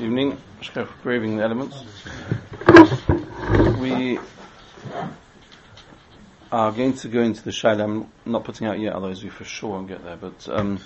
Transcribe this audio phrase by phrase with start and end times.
[0.00, 0.38] evening,
[1.02, 1.82] Graving the Elements.
[3.80, 4.20] We
[6.52, 7.82] are going to go into the Shaila.
[7.82, 10.16] I'm not putting out yet, otherwise we for sure won't get there.
[10.16, 10.78] But um,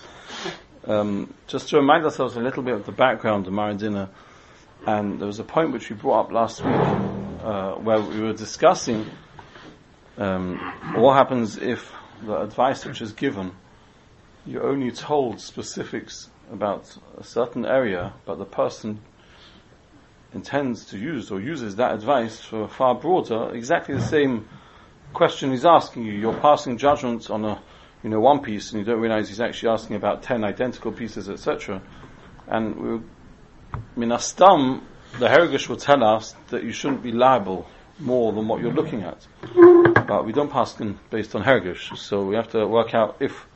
[0.87, 4.09] um, just to remind ourselves a little bit of the background of Mareh Dinar,
[4.87, 8.33] and there was a point which we brought up last week uh, where we were
[8.33, 9.11] discussing
[10.17, 10.59] um,
[10.95, 11.93] what happens if
[12.23, 13.53] the advice which is given,
[14.47, 19.01] you're only told specifics about a certain area, but the person
[20.35, 24.49] intends to use or uses that advice for far broader, exactly the same
[25.13, 26.13] question he's asking you.
[26.13, 27.63] You're passing judgment on a,
[28.03, 31.29] you know, one piece and you don't realize he's actually asking about ten identical pieces,
[31.29, 31.83] etc.
[32.47, 33.01] And we
[33.97, 34.83] minastam,
[35.19, 37.67] the Herigish will tell us that you shouldn't be liable
[37.99, 39.27] more than what you're looking at.
[40.07, 43.47] But we don't pass them based on Herigish, so we have to work out if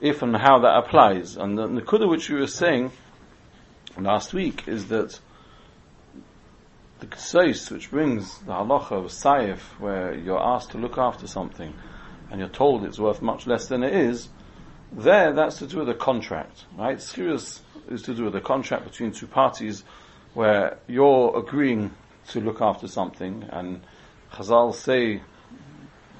[0.00, 1.36] if and how that applies.
[1.36, 2.92] And the Nakuda which we were saying
[3.98, 5.18] last week is that
[7.00, 11.74] the Ksais, which brings the halacha of Saif, where you're asked to look after something,
[12.30, 14.28] and you're told it's worth much less than it is,
[14.92, 17.00] there, that's to do with a contract, right?
[17.00, 19.84] Serious is to do with a contract between two parties,
[20.34, 21.94] where you're agreeing
[22.28, 23.80] to look after something, and
[24.32, 25.22] Chazal say,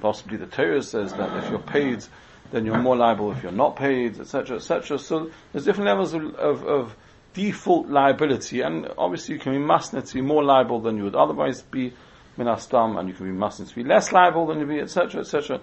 [0.01, 2.05] possibly the Torah says that if you're paid
[2.51, 4.99] then you're more liable if you're not paid, etc., etc.
[4.99, 6.97] So there's different levels of, of, of,
[7.35, 11.15] default liability, and obviously you can be masned to be more liable than you would
[11.15, 11.93] otherwise be
[12.37, 15.61] minastam, and you can be masned to be less liable than you'd be, etc., etc.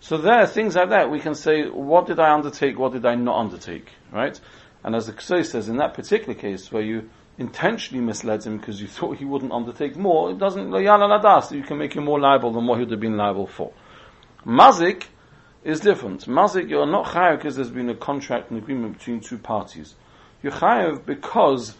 [0.00, 3.16] So there, things like that, we can say, what did I undertake, what did I
[3.16, 4.40] not undertake, right?
[4.84, 8.80] And as the Ksoi says, in that particular case, where you intentionally misled him because
[8.80, 12.66] you thought he wouldn't undertake more, it doesn't, you can make him more liable than
[12.66, 13.72] what he would have been liable for.
[14.46, 15.04] Mazik,
[15.68, 16.26] is different.
[16.26, 19.94] Mazik, you're not chayav because there's been a contract and agreement between two parties.
[20.42, 21.76] You're chayav because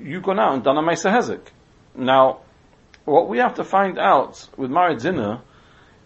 [0.00, 1.42] you've gone out and done a Mesa Hezek.
[1.94, 2.40] Now,
[3.04, 5.42] what we have to find out with Mareh Dinar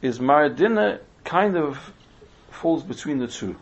[0.00, 1.92] is Mareh Dinar kind of
[2.50, 3.56] falls between the two.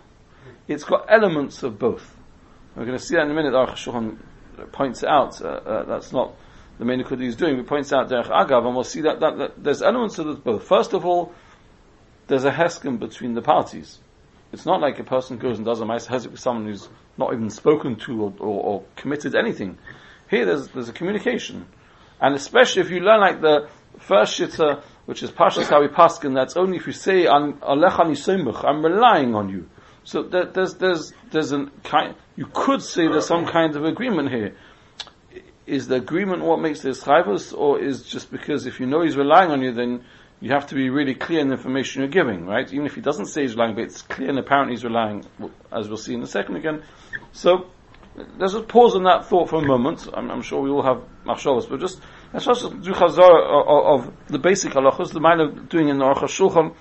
[0.67, 2.17] It's got elements of both.
[2.75, 3.53] We're going to see that in a minute.
[3.53, 4.19] Aruch Shulchan
[4.73, 6.35] points out uh, uh, that's not
[6.79, 7.57] the main Nakuda he's doing.
[7.57, 10.65] He points out Derech Agav, and we'll see that, that, that there's elements of both.
[10.65, 11.35] First of all,
[12.31, 13.99] there's a heskim between the parties.
[14.53, 17.33] It's not like a person goes and does a mice hesek with someone who's not
[17.33, 19.77] even spoken to or, or, or, committed anything.
[20.31, 21.67] Here there's, there's a communication.
[22.21, 23.69] And especially if you learn like the
[23.99, 29.35] first shitta, which is Pashas Hawi Paskin, that's only if you say, I'm I'm relying
[29.35, 29.69] on you.
[30.05, 34.31] So there, there's, there's, there's a kind, you could say there's some kind of agreement
[34.31, 34.55] here.
[35.67, 39.17] Is the agreement what makes this chayvus, or is just because if you know he's
[39.17, 40.05] relying on you, then
[40.41, 42.73] you have to be really clear in the information you're giving, right?
[42.73, 45.25] Even if he doesn't say he's relying, but it's clear and apparently he's relying,
[45.71, 46.83] as we'll see in a second again.
[47.33, 47.67] So,
[48.39, 50.09] let's just pause on that thought for a moment.
[50.15, 52.01] I'm, I'm sure we all have machshavas, but just,
[52.33, 56.23] let's just do chazar of, the basic halachas, the mind of doing in the Aruch
[56.23, 56.75] HaShulchan.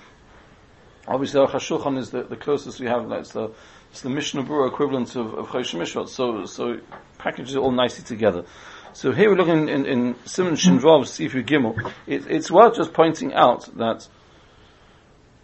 [1.06, 3.50] Obviously, Aruch HaShulchan is the, the closest we have, like, it's the,
[3.90, 6.80] it's the Mishnah Berurah equivalent of, of Chosh so, so
[7.18, 8.44] packages it all nicely together.
[8.92, 11.92] So here we're looking in, in Simon Shinvav Sifu Gimel.
[12.08, 14.08] It, it's worth just pointing out that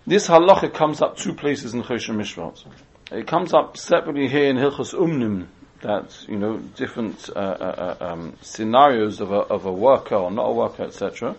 [0.04, 2.64] this halacha comes up two places in Choshen Mishpat.
[3.12, 5.46] It comes up separately here in Hilchos Umnim,
[5.82, 10.32] that you know different uh, uh, uh, um, scenarios of a, of a worker or
[10.32, 11.36] not a worker, etc.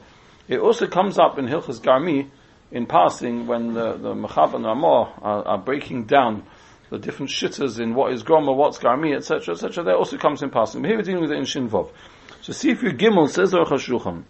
[0.47, 2.29] It also comes up in Hilchos Garmi
[2.72, 6.44] in passing when the the and Ramah are, are breaking down
[6.90, 9.84] the different shittas in what is groma, what's garmi, etc., etc.
[9.84, 10.81] That also comes in passing.
[10.81, 11.90] But here we're dealing with it in Shinvov.
[12.42, 14.24] So see if you Gimel says Aruch HaShulchan,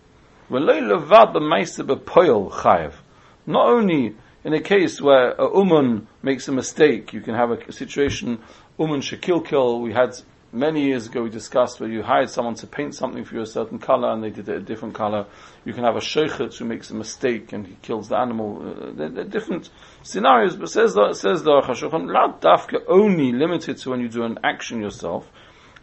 [3.45, 7.71] not only in a case where a uman makes a mistake, you can have a,
[7.71, 8.39] situation,
[8.79, 10.17] uman shekilkil, we had
[10.51, 13.45] many years ago we discussed where you hired someone to paint something for you a
[13.45, 15.25] certain color and they did it a different color.
[15.65, 18.61] You can have a sheikhet who makes a mistake and he kills the animal.
[18.61, 19.69] Uh, there, are different
[20.03, 24.23] scenarios, but says the, says the Chashulchan, not dafka only limited to when you do
[24.23, 25.29] an action yourself.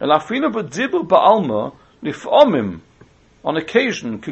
[0.01, 0.11] On
[3.57, 4.31] occasion to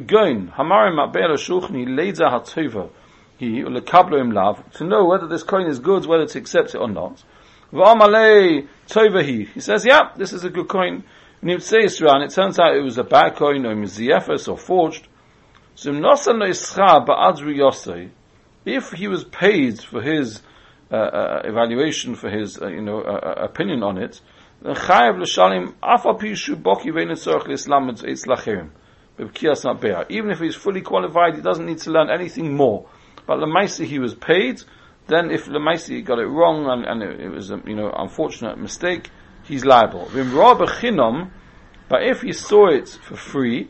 [4.83, 7.23] know whether this coin is good, whether to accept it or not.
[7.73, 11.03] He says, yeah, this is a good coin.
[11.57, 15.07] Say Israel, and it turns out it was a bad coin, or miziyefes, or forged.
[15.75, 15.91] So
[18.65, 20.41] if he was paid for his
[20.91, 24.21] uh, uh, evaluation, for his uh, you know uh, uh, opinion on it,
[24.61, 25.73] then chayav l'shalim
[28.27, 28.69] lachirim.
[30.09, 32.87] Even if he's fully qualified, he doesn't need to learn anything more.
[33.25, 34.61] But the he was paid,
[35.07, 38.57] then if Lemaisi got it wrong and, and it, it, was a you know unfortunate
[38.57, 39.09] mistake,
[39.43, 40.09] he's liable.
[41.89, 43.69] But if he saw it for free,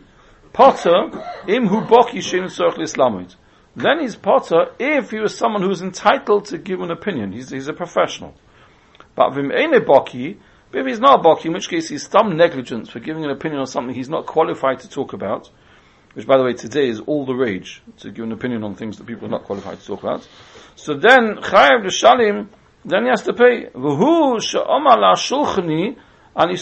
[0.53, 1.09] Potter,
[1.47, 3.35] im hu boki shin tzorch
[3.75, 7.31] Then he's Potter if he was someone who was entitled to give an opinion.
[7.31, 8.35] He's, he's a professional.
[9.15, 10.37] But vim ene boki,
[10.71, 13.61] if he's not a boki, in which case he's some negligence for giving an opinion
[13.61, 15.49] on something he's not qualified to talk about,
[16.13, 18.97] which by the way today is all the rage, to give an opinion on things
[18.97, 20.27] that people are not qualified to talk about.
[20.75, 22.47] So then, chayav l'shalim,
[22.85, 23.67] then he has to pay.
[26.35, 26.57] Ani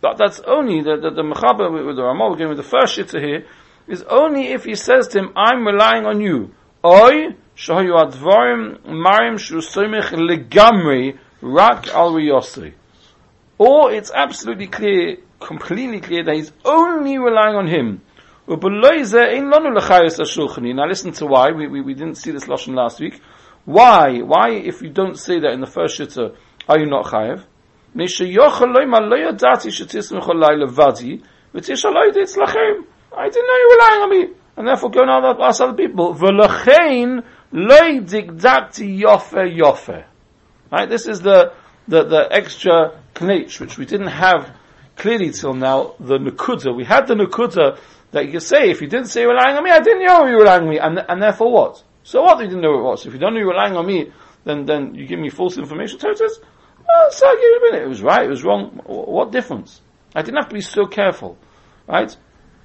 [0.00, 3.46] But that's only, the, the, the Mechaber with the we're with the first shitta here,
[3.86, 6.54] is only if he says to him, I'm relying on you.
[6.84, 12.74] Oy, shahayu advarim, marim shusoimech legamri, rak al riyosri.
[13.58, 18.02] Or it's absolutely clear, completely clear that he's only relying on him.
[18.46, 18.56] Now
[20.86, 23.20] listen to why, we, we, we didn't see this lashon last week.
[23.64, 24.20] Why?
[24.20, 26.36] Why, if you don't say that in the first shitta,
[26.68, 27.44] are you not chayev?
[27.92, 28.06] I
[33.28, 34.28] didn't know you were lying on me.
[34.56, 36.14] And therefore go and ask other people.
[36.14, 36.36] Yofe
[39.56, 40.04] yofe.
[40.70, 41.52] Right, this is the,
[41.88, 44.56] the, the extra knetch, which we didn't have
[45.00, 46.76] clearly till now, the nukuda.
[46.76, 47.78] We had the nukuda
[48.12, 50.26] that you say, if you didn't say you were lying on me, I didn't know
[50.26, 51.82] you were lying on me, and, and therefore what?
[52.02, 52.38] So what?
[52.40, 53.06] You didn't know it was.
[53.06, 54.12] If you don't know you were lying on me,
[54.44, 55.98] then, then you give me false information.
[55.98, 56.38] So it says,
[56.88, 57.82] oh, so a minute.
[57.82, 58.80] It was right, it was wrong.
[58.84, 59.80] What difference?
[60.14, 61.38] I didn't have to be so careful.
[61.86, 62.14] Right?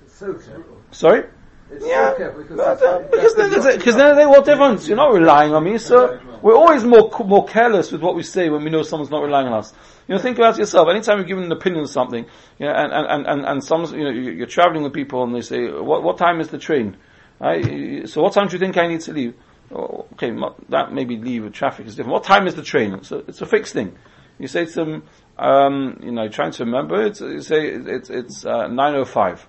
[0.08, 0.78] So careful.
[0.92, 1.24] Sorry?
[1.72, 4.88] It's Yeah, careful because, but, uh, because then, that's because then they, what difference?
[4.88, 8.50] You're not relying on me, so we're always more more careless with what we say
[8.50, 9.74] when we know someone's not relying on us.
[10.08, 10.88] You know, think about yourself.
[10.90, 12.26] Anytime you're giving an opinion on something,
[12.60, 15.24] you know, and and and and, and some, you know, you- you're traveling with people
[15.24, 16.98] and they say, "What what time is the train?"
[17.40, 18.08] Right?
[18.08, 19.34] So what time do you think I need to leave?
[19.74, 20.32] Oh, Okay,
[20.70, 22.14] that maybe leave with traffic is different.
[22.14, 23.04] What time is the train?
[23.04, 23.98] So it's a fixed thing.
[24.38, 25.04] You say to them,
[25.40, 27.20] um, you know, trying to remember it.
[27.20, 29.48] You say it's it's uh, nine oh five.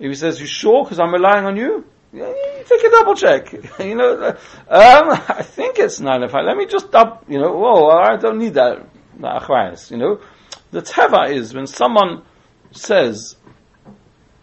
[0.00, 0.84] He says, "You sure?
[0.84, 3.52] Because I'm relying on you." You take a double check.
[3.78, 4.30] you know, uh,
[4.68, 6.44] um, I think it's nine oh five.
[6.44, 7.24] Let me just up.
[7.28, 8.86] You know, whoa, I don't need that.
[9.90, 10.20] You know,
[10.70, 12.22] the teva is when someone
[12.72, 13.36] says,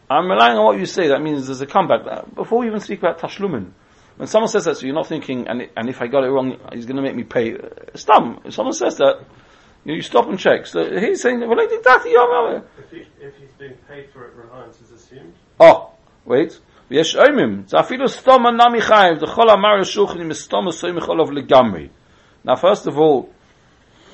[0.09, 2.01] "I'm relying on what you say." That means there's a comeback.
[2.05, 3.71] Uh, Before we even speak about tashlumin,
[4.17, 6.57] when someone says that, so you're not thinking, and and if I got it wrong,
[6.71, 7.55] he's going to make me pay.
[7.55, 8.45] Uh, Stop.
[8.45, 9.25] If someone says that,
[9.83, 10.67] you, you stop and check.
[10.67, 12.05] So he's saying, "Well, I did that
[12.77, 15.33] If, he, if he's being paid for it, reliance is assumed.
[15.60, 15.90] Oh,
[16.26, 16.60] wait.
[16.90, 21.88] ויש אומרים, זה אפילו סתום הנמי חייב, דכל אמר השולחן עם סתום הסוימך עליו לגמרי.
[22.44, 23.28] Now first of all,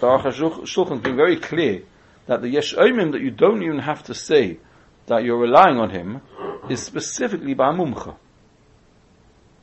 [0.00, 1.82] the Aruch HaShulchan has been very clear
[2.26, 4.58] that the yesh omim that you don't even have to say
[5.06, 6.20] that you're relying on him
[6.68, 8.14] is specifically by a mumcha.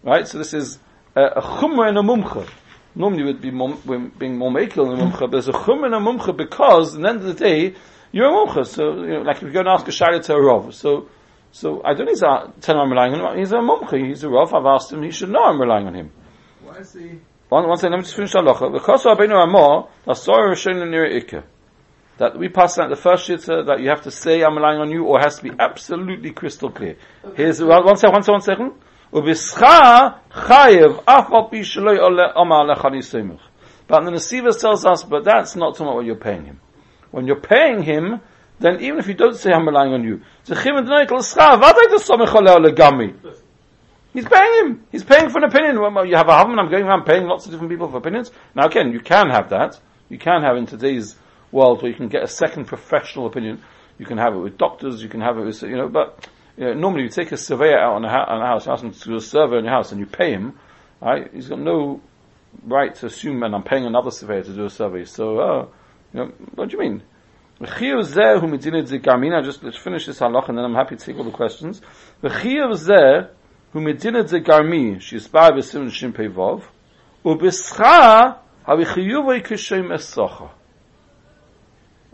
[0.04, 0.28] Right?
[0.28, 0.80] So this is
[1.16, 2.50] a, a chumra and a mumcha.
[2.96, 5.86] Normally would be mum, when being more makil and a mumcha, but there's a chumra
[5.86, 7.76] and a mumcha because at the end of the day,
[8.12, 8.66] you're a mumcha.
[8.66, 11.08] So, you know, like if you go and ask a shayla to a rov, so
[11.53, 13.39] so I don't need to tell him I'm relying on him.
[13.39, 14.07] He's a mumcha.
[14.07, 14.55] He's a rav.
[14.55, 15.03] I've asked him.
[15.03, 16.11] He should know I'm relying on him.
[16.63, 17.19] Why is he?
[17.49, 17.93] One, one second.
[17.93, 18.73] Let me just finish the halacha.
[18.73, 21.43] Because Rabbeinu Amor, Asor Rishon Nir Ikka.
[22.19, 24.91] That we pass out the first shitta that you have to say I'm relying on
[24.91, 26.97] you, or has to be absolutely crystal clear.
[27.35, 28.13] Here's one, one second.
[28.13, 28.33] One second.
[28.33, 28.73] One second.
[29.13, 33.41] Ubischa chayev af al pi shaloi ole omar lechani semich.
[33.89, 36.61] But the Nesiva tells us, but that's not talking about what you're paying him.
[37.11, 38.21] When you're paying him,
[38.61, 40.21] then even if you don't say I'm relying on you.
[44.13, 44.87] He's paying him.
[44.91, 45.81] He's paying for an opinion.
[45.81, 48.31] Well, you have a husband, I'm going around paying lots of different people for opinions.
[48.55, 49.81] Now again, you can have that.
[50.09, 51.17] You can have in today's
[51.53, 53.63] world where you can get a second professional opinion.
[53.99, 56.65] You can have it with doctors, you can have it with, you know, but, you
[56.65, 58.93] know, normally you take a surveyor out on a, ha- on a house, ask him
[58.93, 60.59] to do a survey on your house and you pay him,
[61.01, 61.33] right?
[61.33, 62.01] He's got no
[62.65, 65.05] right to assume, and I'm paying another surveyor to do a survey.
[65.05, 65.67] So, uh,
[66.13, 67.03] you know, what do you mean?
[67.61, 71.83] Just let's finish this halach and then I'm happy to take all the questions.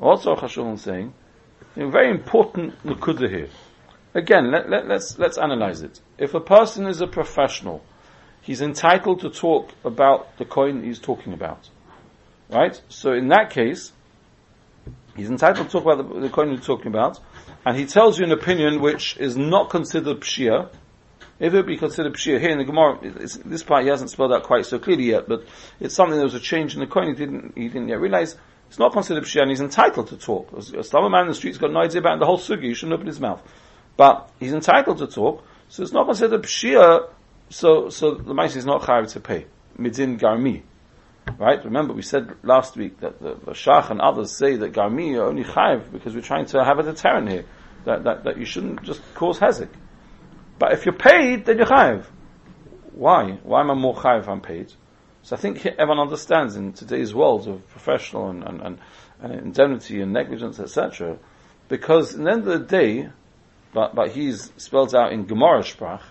[0.00, 1.14] Aruch HaShulchan saying?
[1.76, 3.48] A very important nukuda here.
[4.14, 6.00] Again, let, let, let's, let's analyze it.
[6.18, 7.84] If a person is a professional,
[8.42, 11.70] he's entitled to talk about the coin he's talking about.
[12.50, 12.80] Right?
[12.88, 13.92] So in that case,
[15.16, 17.18] he's entitled to talk about the, the coin he's talking about,
[17.64, 20.68] and he tells you an opinion which is not considered pshia.
[21.38, 22.98] If it be considered pshia, here in the Gemara,
[23.44, 25.44] this part he hasn't spelled out quite so clearly yet, but
[25.80, 28.36] it's something that was a change in the coin he didn't, he didn't yet realize.
[28.68, 30.52] It's not considered pshia, and he's entitled to talk.
[30.52, 32.94] A stubborn man in the street's got no idea about the whole sugi, he shouldn't
[32.94, 33.42] open his mouth.
[33.96, 37.08] But he's entitled to talk, so it's not considered pshia,
[37.48, 39.46] so, so the mice is not chayav to pay.
[39.78, 40.62] Midin garmi.
[41.38, 41.62] Right?
[41.64, 45.24] Remember, we said last week that the, the Shach and others say that Garmi are
[45.24, 47.44] only chayiv because we're trying to have a deterrent here.
[47.84, 49.68] That, that, that you shouldn't just cause hezek.
[50.58, 52.04] But if you're paid, then you're chayiv.
[52.92, 53.38] Why?
[53.42, 54.72] Why am I more chayiv if I'm paid?
[55.22, 58.78] So I think everyone understands in today's world of professional and, and, and,
[59.20, 61.18] and indemnity and negligence, etc.
[61.68, 63.10] Because in the end of the day,
[63.72, 66.02] but, but he's spelled out in Gemara Sprach,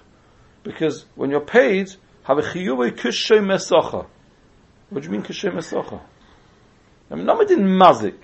[0.64, 1.94] because when you're paid,
[2.24, 4.08] have a chiyuve kushay mesocha.
[4.90, 6.02] What do you mean kushay mesocha?
[7.10, 8.16] I mean, not in mazik.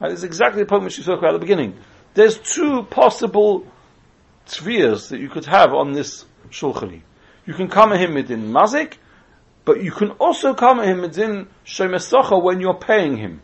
[0.00, 0.12] Right?
[0.12, 1.78] Is exactly the point which you spoke about at the beginning.
[2.14, 3.66] There's two possible
[4.46, 7.02] tviyas that you could have on this shulchani.
[7.46, 8.94] You can come at him within mazik,
[9.64, 13.40] but you can also come at him within shemesocha when you're paying him.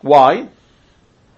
[0.00, 0.48] Why?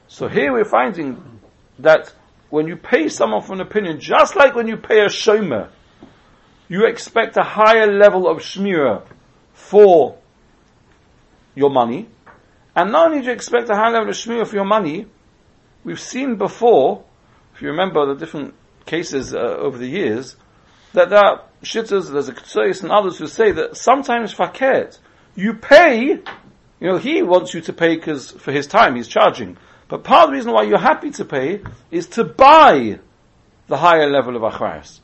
[0.09, 1.40] So here we're finding
[1.78, 2.12] that
[2.50, 5.71] when you pay someone for an opinion, just like when you pay a shomer,
[6.68, 9.02] you expect a higher level of shmira
[9.52, 10.18] for
[11.55, 12.09] your money.
[12.77, 15.07] And not only do you expect a high level of shmira for your money,
[15.85, 17.05] we've seen before,
[17.55, 18.55] if you remember the different
[18.87, 20.37] cases uh, over the years,
[20.93, 24.99] that there are shitters, there's a Ketsois and others who say that sometimes faket,
[25.37, 26.23] you pay, you
[26.81, 29.57] know, he wants you to pay because for his time he's charging.
[29.89, 32.99] But part of the reason why you're happy to pay is to buy
[33.67, 35.01] the higher level of achrayas.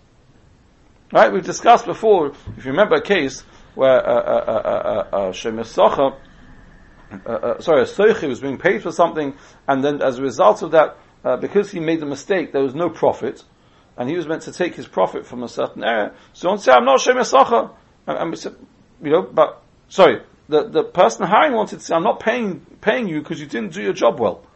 [1.12, 1.32] Right?
[1.32, 3.42] We've discussed before, if you remember a case
[3.74, 5.32] where uh, uh, uh, uh, uh,
[7.26, 9.34] uh, sorry, a Soichi was being paid for something,
[9.66, 12.74] and then as a result of that, uh, because he made the mistake, there was
[12.74, 13.44] no profit,
[13.96, 16.14] and he was meant to take his profit from a certain area.
[16.32, 17.70] So don't say, I'm not Shem Yasacha.
[18.06, 18.56] And, and we said,
[19.02, 23.08] you know, but, sorry, the, the person hiring wanted to say, I'm not paying, paying
[23.08, 24.46] you because you didn't do your job well.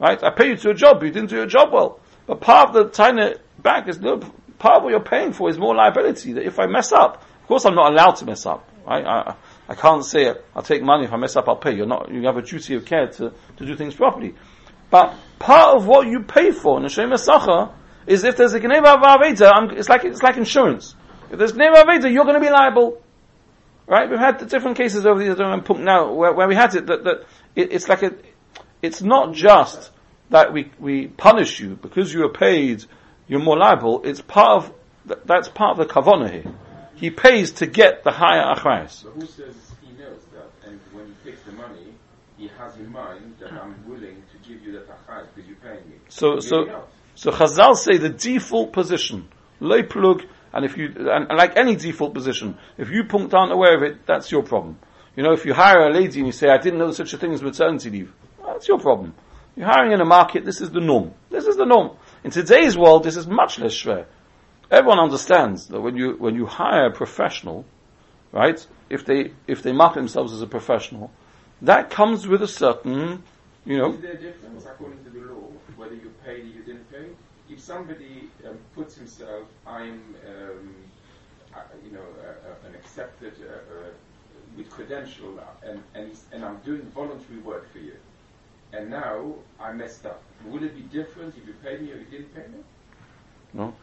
[0.00, 0.22] Right?
[0.22, 2.00] I pay you to a job, but you didn't do your job well.
[2.26, 4.18] But part of the tiny back is no,
[4.58, 6.32] part of what you're paying for is more liability.
[6.34, 8.68] That if I mess up, of course I'm not allowed to mess up.
[8.86, 9.04] Right?
[9.04, 9.34] I,
[9.68, 11.46] I can't say it, I'll take money if I mess up.
[11.46, 11.74] I'll pay.
[11.74, 12.10] You're not.
[12.10, 14.34] You have a duty of care to, to do things properly.
[14.90, 19.02] But part of what you pay for in a Shem is if there's a Gneva
[19.02, 20.94] Aveda, it's like it's like insurance.
[21.30, 23.02] If there's Gneva Aveda, you're going to be liable.
[23.86, 24.08] Right?
[24.08, 25.36] We've had different cases over the years.
[25.36, 28.14] Don't now where, where we had it that, that it, it's like a.
[28.80, 29.90] It's not just
[30.30, 32.84] that we we punish you because you are paid.
[33.26, 34.02] You're more liable.
[34.04, 34.74] It's part of
[35.26, 36.54] that's part of the kavana here.
[36.98, 39.04] He pays to get the higher achrayas.
[39.04, 40.50] But who says he knows that?
[40.68, 41.94] And when he takes the money,
[42.36, 45.88] he has in mind that I'm willing to give you that achrayas because you're paying
[45.88, 45.96] me.
[46.08, 49.28] So so so Chazal say the default position,
[49.60, 53.52] lay plug, and if you and, and like any default position, if you punkt aren't
[53.52, 54.78] aware of it, that's your problem.
[55.14, 57.18] You know, if you hire a lady and you say, "I didn't know such a
[57.18, 58.12] thing as maternity leave,"
[58.44, 59.14] that's your problem.
[59.54, 60.44] You're hiring in a market.
[60.44, 61.12] This is the norm.
[61.30, 61.96] This is the norm.
[62.24, 64.06] In today's world, this is much less schwer.
[64.70, 67.64] Everyone understands that when you when you hire a professional,
[68.32, 68.64] right?
[68.90, 71.10] If they if they market themselves as a professional,
[71.62, 73.22] that comes with a certain,
[73.64, 73.92] you know.
[73.94, 77.06] Is there a difference according to the law whether you paid or you didn't pay?
[77.50, 80.74] If somebody um, puts himself, I'm, um,
[81.54, 83.90] uh, you know, uh, uh, an accepted uh, uh,
[84.54, 87.96] with credential, and and, and I'm doing voluntary work for you,
[88.74, 90.22] and now I messed up.
[90.44, 92.62] Would it be different if you paid me or you didn't pay me?
[93.54, 93.74] No.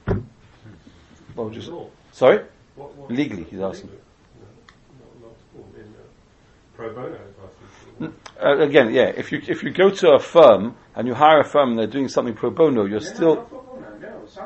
[1.35, 1.71] What would you say?
[1.71, 1.89] Law.
[2.11, 2.39] Sorry?
[2.75, 3.91] What, what, Legally, he's asking.
[3.91, 8.13] No, not, not in uh, pro bono advice.
[8.43, 9.11] Uh, again, yeah.
[9.15, 11.87] If you if you go to a firm and you hire a firm and they're
[11.87, 13.97] doing something pro bono, you're No, no, still not pro bono,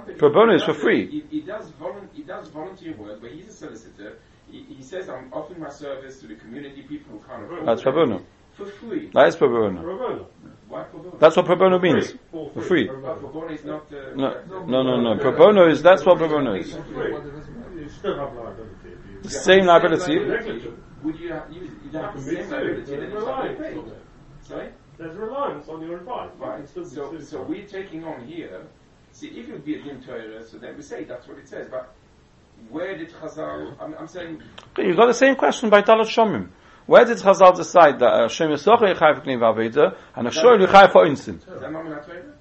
[0.08, 0.14] no.
[0.18, 1.08] Pro bono is for free.
[1.10, 4.20] He, he does volun- he does volunteer work, but he's a solicitor.
[4.52, 7.82] He, he says, "I'm offering my service to the community, people who can't afford That's
[7.82, 8.22] pro bono.
[8.56, 9.10] For free.
[9.14, 9.82] that is pro bono.
[9.82, 10.28] Pro bono.
[10.70, 11.18] Why pro bono?
[11.18, 12.14] That's what pro bono means.
[12.32, 12.88] For For free.
[12.88, 13.50] Pro bono.
[13.50, 13.92] is not.
[13.92, 15.18] No, no, no, no.
[15.18, 16.72] Pro bono is that's what pro bono is.
[16.74, 17.12] For free.
[17.82, 19.22] You still have liability if you.
[19.24, 20.20] The same liability.
[21.02, 22.56] Would you have, you, you'd have the Me same too.
[22.56, 23.92] liability There's than if reliance on.
[24.44, 24.70] Sorry?
[24.98, 26.30] There's reliance on your advice.
[26.38, 26.70] Right.
[26.70, 28.68] So, so we're taking on here.
[29.14, 31.68] See, if you be a dim Torah, so then we say that's what it says.
[31.72, 31.96] But
[32.70, 33.76] where did Chazal?
[33.82, 34.44] I'm, I'm saying
[34.76, 36.50] But you've got the same question by Talat Shomim.
[36.90, 40.92] Where did Chazal decide that Hashem Yisroch Yechai for Knev Aveda and a Shoel Yechai
[40.92, 41.36] for Insin?
[41.36, 42.34] is that not in?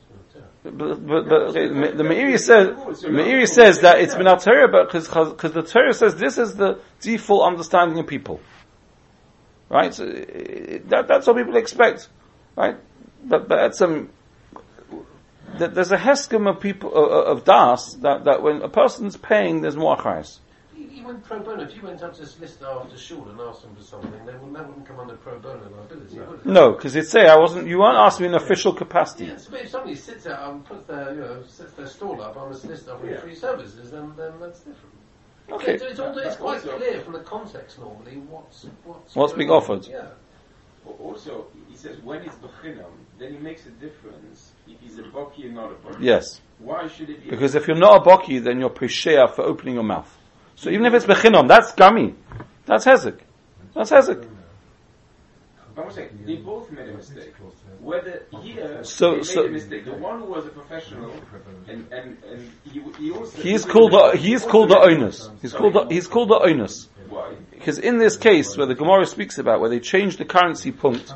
[0.63, 2.69] But, but, but okay, the Meiri says,
[3.05, 6.81] Meiri says that it's been our Torah, but because the Torah says this is the
[7.03, 8.41] default understanding of people.
[9.69, 9.93] Right?
[9.93, 12.09] So, it- that, that's what people expect.
[12.57, 12.79] Right?
[13.23, 14.09] But, but it's um,
[15.59, 19.77] there's a heskim of people, of, of das, that, that when a person's paying, there's
[19.77, 20.39] more achayas.
[20.99, 21.63] You went pro bono.
[21.63, 24.33] If you went up to this list after shul and asked them for something, they
[24.33, 26.47] wouldn't, that wouldn't come under pro bono liability, would it?
[26.47, 29.27] No, because it'd say I wasn't, you weren't asking me in official capacity.
[29.27, 32.37] Yes, but if somebody sits out and puts their, you know, sets their stall up
[32.37, 33.21] on a list offering Yeah.
[33.21, 34.95] free services, then, then that's different.
[35.51, 35.75] Okay.
[35.75, 39.51] It's, it's, all- it's quite also- clear from the context normally what's what's, What's being
[39.51, 39.57] on.
[39.59, 39.87] offered.
[39.87, 40.09] Yeah.
[40.85, 45.03] But also, he says when it's bechinam, then it makes a difference if he's a
[45.03, 45.97] baki or not a baki.
[46.01, 46.41] Yes.
[46.59, 47.31] Why should it be?
[47.31, 50.13] Because if you're not a Baki, then you're Peshea for opening your mouth.
[50.59, 52.15] So even if it's Bechinam, that's Gami.
[52.67, 53.21] That's Hezek.
[53.75, 54.29] That's Hezek.
[56.27, 57.33] They both made a mistake.
[57.81, 61.13] Whether here uh, So- they so- made a mistake, the one who was a professional,
[61.69, 65.31] and and and he, he also He's he called the, he's called the onus.
[65.41, 66.89] He's called the, he's called the onus.
[67.09, 67.37] Why?
[67.53, 71.15] Because in this case, where the Gemara speaks about, where they changed the currency punct,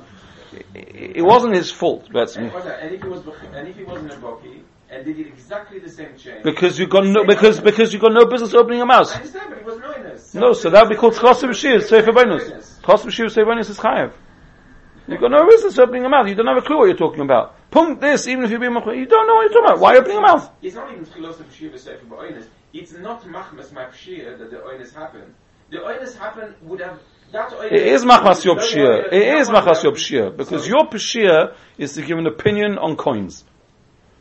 [0.73, 3.23] it, it wasn't his fault, that's And, and if he was
[3.53, 4.17] and if he wasn't a
[4.93, 8.13] and they did exactly the same change, Because you got no, because, because you got
[8.13, 9.11] no business opening your mouth.
[9.11, 10.35] I understand, but it was.
[10.35, 12.79] No, so that would be called Chosim Shir, Sefer Bonus.
[12.83, 14.13] Chosim Shir, Sefer Bonus is Chayev.
[15.09, 16.29] You've got no business opening your mouth.
[16.29, 17.71] You don't have a clue what you're talking about.
[17.71, 19.81] Punct this, even if you're being, you don't know what you're talking about.
[19.81, 20.51] Why opening your mouth?
[20.63, 22.47] It's not even close to Pshir Sefer Ba'oinus.
[22.73, 25.35] It's not Machmas that the Oinus happened.
[25.71, 26.99] The Oinus happened would have.
[27.35, 28.83] It is Machmas Yob No, Shir.
[28.83, 30.37] no, no, It is Machmas Yob.
[30.37, 33.45] Because your Pshir is to give an opinion on coins.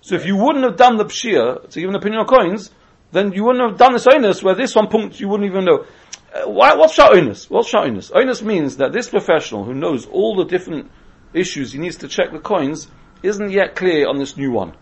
[0.01, 2.71] So if you wouldn't have done the Pshir to give an opinion on coins,
[3.11, 5.85] then you wouldn't have done this onus where this one punct you wouldn't even know.
[6.33, 7.49] Uh, why, what's Shah onus?
[7.49, 8.11] What's Shah onus?
[8.11, 10.89] Onus means that this professional who knows all the different
[11.33, 12.87] issues he needs to check the coins
[13.21, 14.75] isn't yet clear on this new one.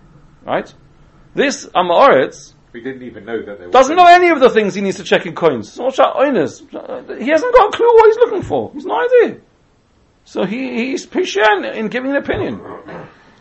[0.46, 0.74] Right?
[1.36, 4.82] This Amaretz We didn't even know that there doesn't know any of the things he
[4.82, 5.74] needs to check in coins.
[5.74, 6.60] So what's Shah onus?
[6.60, 8.72] He hasn't got a clue what he's looking for.
[8.74, 9.42] He's no idea.
[10.24, 12.62] So he, he's Pesher in giving an opinion.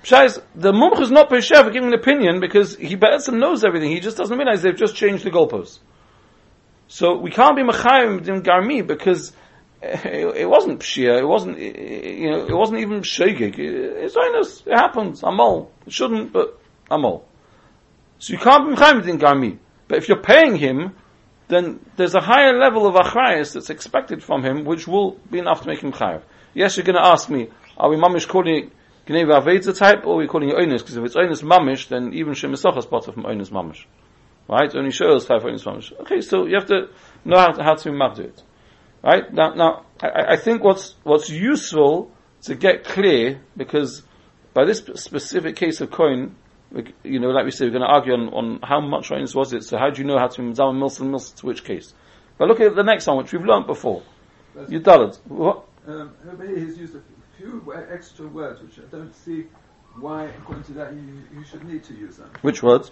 [0.09, 3.65] Pesher is, the Mumch is not Pesher for giving an opinion because he better knows
[3.65, 3.91] everything.
[3.91, 5.79] He just doesn't realize they've just changed the goalposts.
[6.89, 9.33] So we can't be Mechayim in Garmi because
[9.83, 13.59] it, it wasn't Pshia, it wasn't, you know, it wasn't even Shegig.
[13.59, 15.71] It's honest, it happens, Amal.
[15.87, 16.59] It shouldn't, but
[16.91, 17.25] I'm Amal.
[18.19, 19.59] So you can't be Mechayim in Garmi.
[19.89, 20.95] But if you're paying him,
[21.49, 25.63] then there's a higher level of achrayas that's expected from him, which will be enough
[25.63, 26.23] to make him chayav.
[26.55, 28.71] Yes, you're going to ask me, are we mamish calling
[29.09, 30.79] Gneva Avedza type, or we're calling it Oinus?
[30.79, 33.87] Because if it's Oinus mamish, then even Shem is part of from Oinus mamish.
[34.49, 34.75] Right?
[34.75, 35.99] Only Shoel's type of Oinus mamish.
[36.01, 36.89] Okay, so you have to
[37.25, 38.43] know how to, how to it.
[39.03, 39.33] Right?
[39.33, 42.11] Now, now, I, I think what's, what's useful
[42.43, 44.03] to get clear, because
[44.53, 46.37] by this specific case of coin,
[47.03, 49.55] you know, like we said, we're going to argue on, on how much Oinus was
[49.55, 51.95] it, so how do you know how to Mizama Milson Milson to which case?
[52.37, 54.03] But look at the next one, which we've learnt before.
[54.69, 55.17] You dullard.
[55.29, 55.65] What?
[55.87, 56.13] Um,
[56.55, 57.01] he's used a
[57.39, 59.47] few extra words which I don't see
[59.97, 62.31] why, according to that, you, you should need to use them.
[62.43, 62.91] Which words?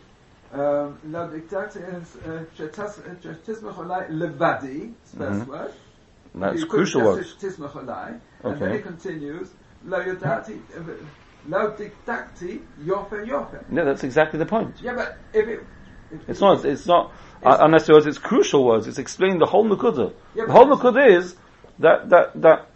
[0.53, 5.73] Um, Lo diktat is uh, uh, shetismach olai levadi, it's the first word.
[6.35, 7.35] That's You crucial just words.
[7.41, 9.99] say shetismach olai, and then he continues, uh, lo
[12.85, 13.71] yofe yofe.
[13.71, 14.77] No, that's exactly the point.
[14.83, 15.61] Yeah, but if it...
[16.13, 18.07] If It's not, it's not, uh, unless was.
[18.07, 18.87] it's crucial words.
[18.87, 20.13] It's explaining the whole Nukuda.
[20.37, 21.37] Yeah, the whole it's- Nukuda is
[21.81, 22.69] that, that, that,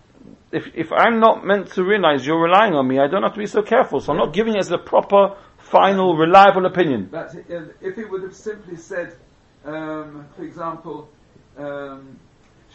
[0.52, 3.38] if, if I'm not meant to realize you're relying on me, I don't have to
[3.38, 4.00] be so careful.
[4.00, 7.08] So I'm not giving it as a proper, final, reliable opinion.
[7.10, 7.34] But
[7.80, 9.16] if he would have simply said,
[9.64, 11.08] um, for example,
[11.56, 12.18] um,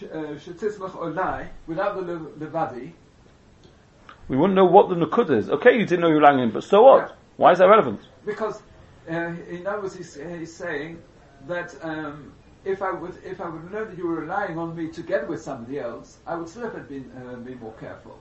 [0.02, 0.36] uh,
[0.98, 2.94] olai, without the le- levadi,
[4.28, 5.50] We wouldn't know what the Nukuda is.
[5.50, 7.10] Okay, you didn't know you were relying on him, but so what?
[7.10, 7.16] Yeah.
[7.38, 8.00] Why is that relevant?
[8.26, 8.62] because
[9.10, 11.00] uh, he knows he's, he's saying
[11.48, 12.34] that um,
[12.66, 15.42] if I would if I would know that you were relying on me together with
[15.42, 18.18] somebody else, I would still have been uh, be more careful.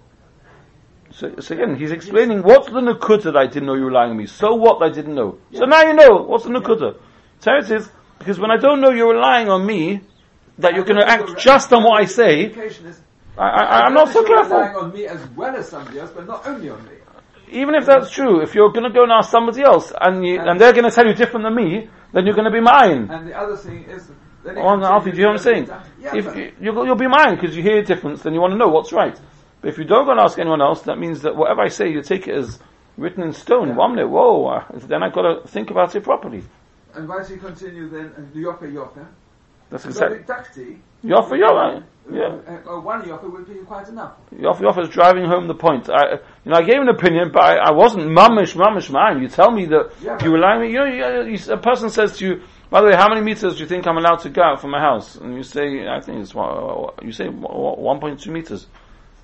[1.10, 4.10] So, so again, he's explaining what's the Nukuda that I didn't know you were relying
[4.10, 4.26] on me.
[4.26, 5.38] So what I didn't know.
[5.52, 6.22] So now you know.
[6.22, 6.94] What's the nukuta.
[6.94, 7.00] Nukuda?
[7.40, 10.00] So it is, because when I don't know you're relying on me,
[10.58, 13.00] that you're going to act just on what I say, is,
[13.36, 15.98] I, I, I I'm know not so you're relying on me as well as somebody
[15.98, 16.92] else, but not only on me.
[17.50, 20.40] Even if that's true, if you're going to go and ask somebody else, and, you,
[20.40, 23.08] and they're going to tell you different than me, then you're going to be mine.
[23.10, 24.10] And the other thing is,
[24.44, 25.68] then he Oh, Alfie, do you know what I'm saying?
[26.00, 28.52] Yeah, If you, you'll, you'll be mine because you hear a difference, then you want
[28.52, 29.18] to know what's right.
[29.60, 31.90] But if you don't go and ask anyone else, that means that whatever I say,
[31.90, 32.58] you take it as
[32.98, 33.68] written in stone.
[33.68, 34.04] Yeah.
[34.04, 36.44] Whoa, uh, then I've got to think about it properly.
[36.94, 38.12] And why does he continue then?
[38.16, 39.06] And yofe yofe.
[39.70, 40.78] That's Exactly.
[41.02, 42.22] Yoffa, Yoffa, yeah.
[42.22, 44.12] Uh, uh, one yofe would be quite enough.
[44.34, 45.88] Yoffa Yoffa is driving home the point.
[45.90, 46.12] I,
[46.44, 49.20] you know, I gave an opinion, but I, I wasn't mummish, mummish mine.
[49.20, 50.68] You tell me that Yeah, you rely on me.
[50.68, 52.42] You know, you, you, a person says to you,
[52.74, 54.72] by the way, how many meters do you think I'm allowed to go out from
[54.72, 55.14] my house?
[55.14, 58.66] And you say, I think it's, one- you say 1.2 meters.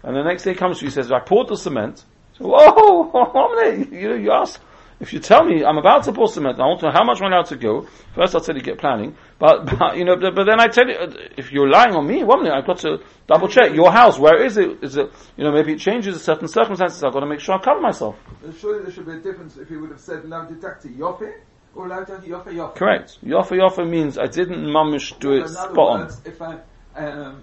[0.05, 2.05] And the next day comes to you, says, I poured the cement.
[2.39, 3.83] So, whoa?
[3.91, 4.61] You you ask,
[5.01, 7.21] if you tell me I'm about to pour cement, I want to know how much
[7.21, 7.89] I'm allowed to go.
[8.15, 10.87] First, I'll tell you get planning, but, but you know, but, but then I tell
[10.87, 10.95] you,
[11.37, 14.17] if you're lying on me, one minute I've got to double check your house.
[14.17, 14.79] Where is it?
[14.81, 15.11] Is it?
[15.37, 17.03] You know, maybe it changes in certain circumstances.
[17.03, 18.15] I've got to make sure I cover myself.
[18.61, 21.33] Surely there should be a difference if he would have said no detacti yofe, or
[21.33, 21.50] lauter yofa yofa.
[21.74, 23.18] Correct.
[23.24, 26.00] Yofa Yofa means I didn't mamish do it In other on.
[26.00, 26.59] words, if I,
[26.96, 27.42] um,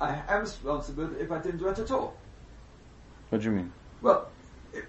[0.00, 2.14] I am responsible if I didn't do it at all.
[3.28, 3.72] What do you mean?
[4.02, 4.28] Well,
[4.72, 4.84] if,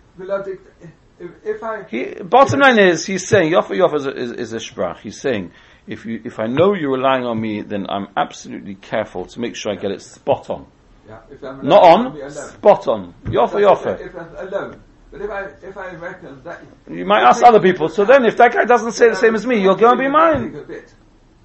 [1.19, 4.53] if, if I, He, bottom line is, he's saying, Yofa Yofa is a, is, is
[4.53, 4.93] a.
[5.01, 5.51] He's saying,
[5.87, 9.55] if you, if I know you're relying on me, then I'm absolutely careful to make
[9.55, 10.67] sure I get it spot on.
[11.07, 13.13] yeah, if I'm Not on, spot on.
[13.25, 13.99] Yofa Yofa.
[13.99, 14.81] If I'm alone,
[15.17, 18.37] but if I if I reckon that You might ask other people, so then if
[18.37, 20.53] that guy doesn't say the same as me, you're going to be mine.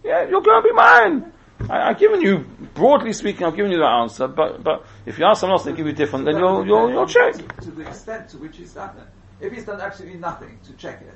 [0.05, 1.33] Yeah, you're going to be mine.
[1.71, 2.39] I, I've given you,
[2.75, 5.73] broadly speaking, I've given you that answer, but, but if you ask someone else, they
[5.73, 7.35] give you different, then you'll, you'll, you'll check.
[7.35, 9.47] To, to the extent to which he's done it.
[9.47, 11.15] If he's done absolutely nothing to check it,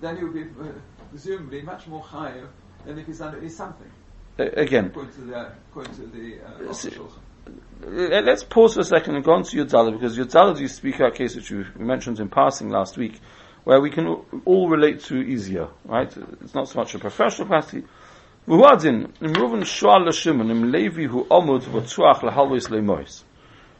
[0.00, 0.72] then he will be uh,
[1.10, 2.48] presumably much more higher
[2.86, 3.90] than if he's done at least something.
[4.38, 6.72] Again, According to the according to the Uh,
[7.82, 11.14] Let's pause for a second and go on to Yudala because Yudala you speak out
[11.14, 13.18] case which you mentioned in passing last week,
[13.64, 14.06] where we can
[14.44, 16.14] all relate to easier, right?
[16.42, 17.86] It's not so much a professional capacity.
[18.46, 19.12] V'huadin,
[20.50, 23.22] im Levi hu omud l'halvois le'mois.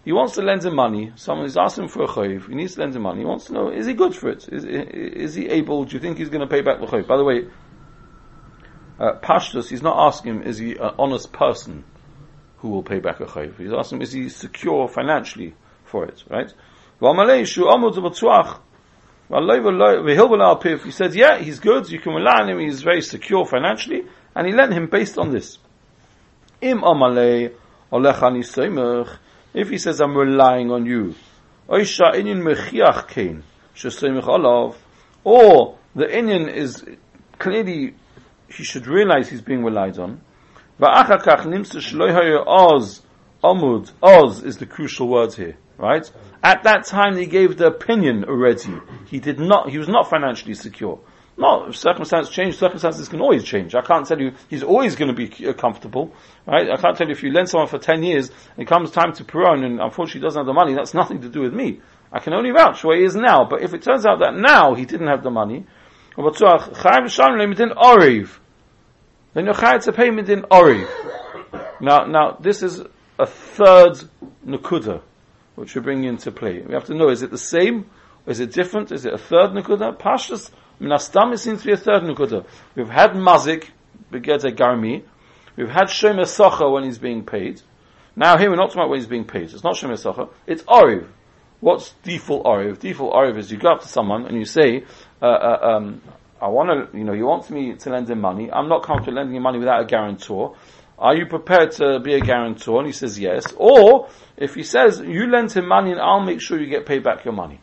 [0.04, 1.12] He wants to lend him money.
[1.16, 2.48] Someone is asking for a chayiv.
[2.48, 3.20] He needs to lend him money.
[3.20, 4.48] He wants to know, is he good for it?
[4.50, 5.85] Is, is he able?
[5.85, 7.06] Do you think he's going to pay back the chayiv?
[7.06, 7.48] By the way,
[8.98, 11.85] uh, Pashtus, he's not asking him, is he an honest person?
[12.60, 13.56] Who will pay back a chayv.
[13.58, 16.52] He's asking, is he secure financially for it, right?
[20.84, 24.46] He says, yeah, he's good, you can rely on him, he's very secure financially, and
[24.46, 25.58] he lent him based on this.
[26.62, 26.78] If
[29.70, 31.14] he says, I'm relying on you,
[31.68, 31.78] or
[35.94, 36.84] the Indian is
[37.38, 37.94] clearly,
[38.48, 40.20] he should realize he's being relied on,
[40.80, 43.02] Va'achar kach nimsa shloihayo oz,
[43.44, 46.10] omud, oz is the crucial word here, right?
[46.42, 48.80] At that time he gave the opinion already.
[49.04, 50.98] He did not, he was not financially secure.
[51.36, 53.74] No, circumstances change, circumstances can always change.
[53.74, 56.14] I can't tell you he's always going to be uh, comfortable,
[56.46, 56.70] right?
[56.70, 59.12] I can't tell you if you lend someone for 10 years and it comes time
[59.12, 61.82] to Peron and unfortunately doesn't have the money, that's nothing to do with me.
[62.10, 64.74] I can only vouch where he is now, but if it turns out that now
[64.74, 65.66] he didn't have the money,
[69.34, 70.86] then you're chayav to payment in ori.
[71.80, 72.82] Now, now this is
[73.18, 74.00] a third
[74.46, 75.02] nakuda,
[75.54, 76.60] which we bring into play.
[76.60, 77.86] We have to know: is it the same?
[78.26, 78.92] Or is it different?
[78.92, 79.96] Is it a third nakuda?
[79.96, 82.44] Pashas minastam it seems to be a third nakuda.
[82.74, 83.68] We've had mazik
[84.12, 85.02] begeda garmi.
[85.56, 87.62] We've had shomer socha when he's being paid.
[88.16, 89.52] Now here we're not talking about when he's being paid.
[89.52, 90.30] It's not shomer socha.
[90.46, 91.06] It's oriv.
[91.60, 92.78] What's default oriv?
[92.78, 94.84] Default oriv is you go up to someone and you say,
[95.20, 96.02] uh, uh, um,
[96.40, 98.50] I want to, you know, you want me to lend him money.
[98.50, 100.57] I'm not comfortable lending him money without a guarantor.
[100.98, 102.79] Are you prepared to be a guarantor?
[102.79, 103.53] And he says yes.
[103.57, 107.03] Or if he says you lend him money and I'll make sure you get paid
[107.03, 107.61] back your money.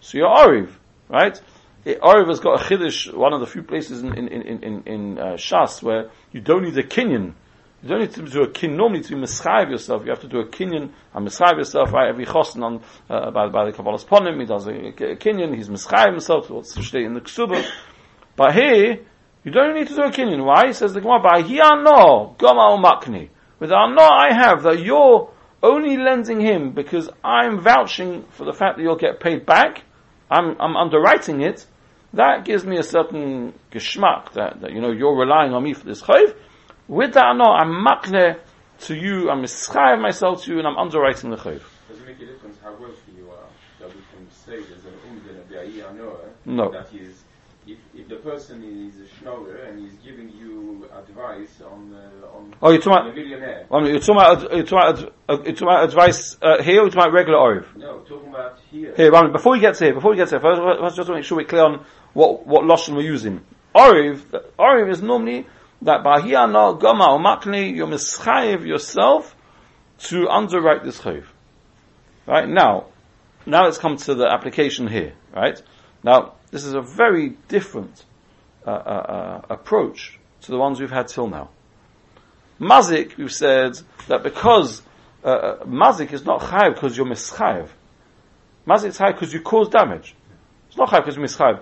[0.00, 0.70] So you're Oriv,
[1.08, 1.40] right?
[1.84, 4.82] It, Oriv has got a chiddush, one of the few places in in in in,
[4.84, 7.34] in uh, Shas where you don't need a kinyan.
[7.82, 8.76] You don't need to do a kin.
[8.76, 11.92] Normally, to mischayev yourself, you have to do a kinyan and mischayev yourself.
[11.92, 15.56] Right, every chosn on uh, by, by the Kabbalah's ponim, he does a, a kinyan.
[15.56, 17.66] He's mischayev himself what's to stay in the ksuba.
[18.36, 19.00] But here,
[19.44, 20.44] you don't need to do a kinyan.
[20.44, 20.66] Why?
[20.66, 25.30] He says the Gemara, "By no goma umakni." With no, I have that you're
[25.62, 29.82] only lending him because I'm vouching for the fact that you'll get paid back.
[30.30, 31.66] I'm I'm underwriting it.
[32.12, 35.84] That gives me a certain geschmack that, that you know you're relying on me for
[35.84, 36.34] this chayv.
[36.90, 38.36] With that, no, I'm makne
[38.80, 41.62] to you, I'm mischayev myself to you, and I'm underwriting the chayv.
[41.88, 43.46] Does it make a difference how wealthy you are?
[43.78, 46.72] That we can say there's an umdin of the No.
[46.72, 47.22] that is,
[47.64, 52.54] if, if the person is a schnoller and he's giving you advice on uh, on,
[52.60, 53.66] Oh, you're talking on about- a millionaire.
[53.70, 57.02] You're talking about, you're talking about, you're talking about advice uh, here, or you're talking
[57.02, 57.76] about regular oriv?
[57.76, 58.94] No, talking about here.
[58.96, 61.08] Here, Rami, before we get to here, before we get to here, first, let's just
[61.08, 63.42] make sure we're clear on what, what Lashon we're using.
[63.76, 64.22] Oriv,
[64.58, 65.46] Oriv is normally
[65.82, 69.34] that Bahia no Goma or Makni, you're mischayev yourself
[69.98, 71.24] to underwrite this chayiv.
[72.26, 72.48] Right?
[72.48, 72.86] Now,
[73.46, 75.60] now let's come to the application here, right?
[76.02, 78.04] Now, this is a very different
[78.66, 81.50] uh, uh, uh, approach to the ones we've had till now.
[82.60, 84.82] Mazik, we've said that because
[85.24, 87.68] uh, uh, Mazik is not chayiv because you're mischayev.
[88.66, 90.14] Mazik is chayiv because you cause damage.
[90.68, 91.60] It's not chayiv because you're.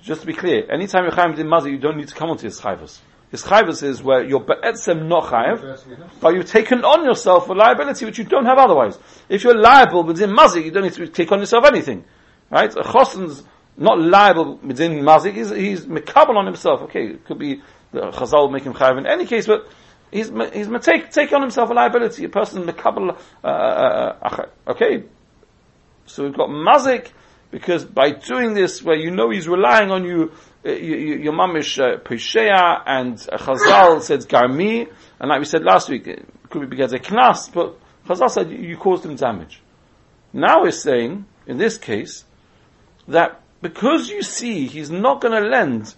[0.00, 2.44] Just to be clear, anytime you're chayiv in Mazik, you don't need to come onto
[2.44, 3.00] his chayvus.
[3.30, 8.06] His chayvus is where you're be'etzem not chayiv, but you've taken on yourself a liability
[8.06, 8.98] which you don't have otherwise.
[9.28, 12.04] If you're liable within Mazik, you don't need to take on yourself anything.
[12.50, 12.74] Right?
[12.74, 13.44] A chosen's
[13.76, 16.82] not liable within Mazik, he's, he's mekabel on himself.
[16.82, 17.62] Okay, it could be
[17.92, 19.68] the Chazal make him chayiv in any case, but
[20.10, 22.24] he's, he's take, take on himself a liability.
[22.24, 25.04] A person mekabel, uh, uh, uh, okay.
[26.06, 27.08] So we've got Mazik,
[27.50, 30.32] because by doing this, where you know he's relying on uh, you
[30.70, 36.06] your mamish uh, Peshea and uh, Chazal said Garmi, and like we said last week,
[36.06, 39.62] it could be because of knas, but Chazal said you, you caused him damage.
[40.32, 42.24] Now we're saying, in this case,
[43.06, 45.94] that because you see he's not going to lend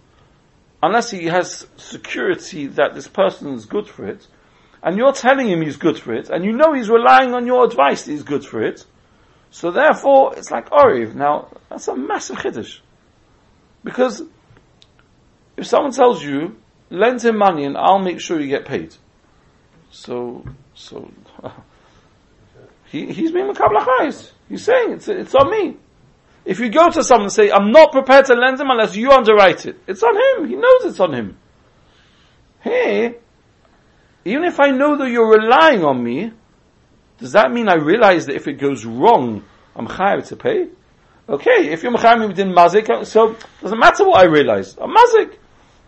[0.82, 4.26] unless he has security that this person is good for it,
[4.82, 7.64] and you're telling him he's good for it, and you know he's relying on your
[7.64, 8.84] advice that he's good for it,
[9.50, 11.14] so therefore it's like Oriv.
[11.14, 12.78] Now, that's a massive chiddush.
[13.82, 14.22] Because
[15.60, 16.56] if someone tells you,
[16.88, 18.94] lend him money and I'll make sure you get paid.
[19.90, 20.44] So,
[20.74, 21.10] so,
[22.86, 25.76] he, he's being Makabla He's saying it's, it's on me.
[26.46, 29.10] If you go to someone and say, I'm not prepared to lend him unless you
[29.12, 30.48] underwrite it, it's on him.
[30.48, 31.36] He knows it's on him.
[32.64, 33.16] Here,
[34.24, 36.32] even if I know that you're relying on me,
[37.18, 39.44] does that mean I realize that if it goes wrong,
[39.76, 40.68] I'm chayav to pay?
[41.28, 44.76] Okay, if you're chayav within mazik, so doesn't matter what I realize.
[44.80, 45.36] I'm mazik.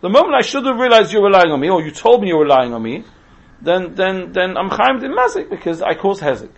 [0.03, 2.41] The moment I should have realized you're relying on me, or you told me you're
[2.43, 3.05] relying on me,
[3.61, 6.51] then then then I'm chayav within mazik because I caused hezek.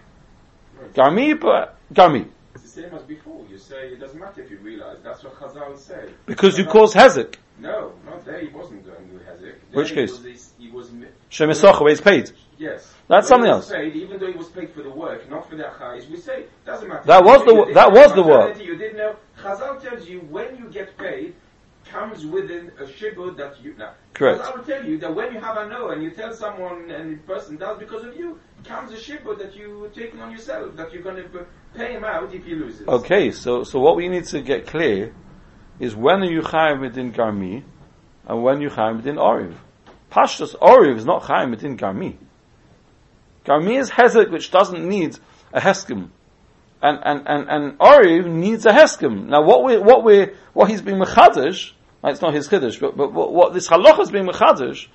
[0.95, 2.27] Garmi, but garmi.
[2.55, 3.45] It's the same as before.
[3.47, 4.97] You say it doesn't matter if you realize.
[5.03, 6.11] That's what Chazal said.
[6.25, 7.35] Because you caused hezek.
[7.59, 8.39] No, not there.
[8.39, 9.39] He wasn't going to hezek.
[9.39, 10.19] There Which case?
[10.57, 12.31] He was mi- Shemisocha, where he's paid.
[12.57, 12.91] yes.
[13.07, 13.71] That's When something else.
[13.71, 16.45] Paid, even though he was paid for the work, not for the achayis, we say
[16.65, 17.03] doesn't matter.
[17.05, 18.59] That was the that was the work.
[18.59, 19.15] You didn't know.
[19.39, 21.35] Chazal tells you when you get paid
[21.89, 23.93] comes within a shibud that you now.
[24.13, 24.41] Correct.
[24.41, 27.13] Chazal will tell you that when you have a no and you tell someone and
[27.13, 30.91] the person does because of you, comes a shibud that you taken on yourself that
[30.91, 31.45] you're going to
[31.75, 32.87] pay him out if he loses.
[32.87, 35.13] Okay, so so what we need to get clear
[35.79, 37.63] is when are you chayav within garmi,
[38.27, 39.55] and when you chayav within oriv.
[40.11, 42.15] Pashtus oriv is not chayav within garmi.
[43.45, 45.17] Garmi is hezek which doesn't need
[45.53, 46.09] a heskim,
[46.81, 49.27] and and and and oriv needs a heskim.
[49.27, 51.71] Now what we what we what he's being mechadish,
[52.03, 54.87] it's not his chiddush, but but what, what this halacha is being mechadish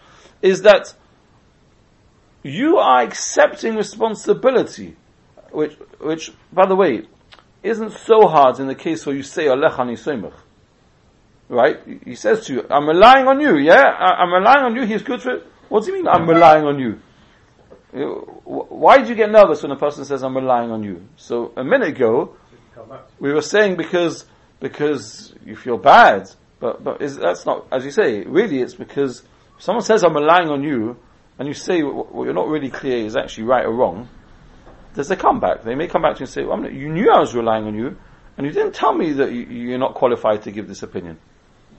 [0.43, 0.95] is that
[2.43, 4.97] you are accepting responsibility,
[5.51, 7.03] which which by the way
[7.63, 10.35] isn't so hard in the case where you say Alech ani soimach.
[11.49, 11.79] Right?
[12.05, 13.85] He says to you, I'm relying on you, yeah?
[13.85, 15.47] I'm relying on you, he's good for it.
[15.69, 17.01] What do you mean, I'm relying on you?
[17.93, 21.09] Why do you get nervous when a person says, I'm relying on you?
[21.17, 22.37] So, a minute ago,
[23.19, 24.25] we were saying because,
[24.61, 29.23] because you feel bad, but, but is, that's not, as you say, really it's because
[29.59, 30.99] someone says, I'm relying on you,
[31.39, 34.09] and you say what, you're not really clear is actually right or wrong,
[34.95, 35.65] there's a comeback.
[35.65, 37.65] They may come back to you and say, well, not- you knew I was relying
[37.65, 37.97] on you,
[38.37, 41.19] and you didn't tell me that you, you're not qualified to give this opinion.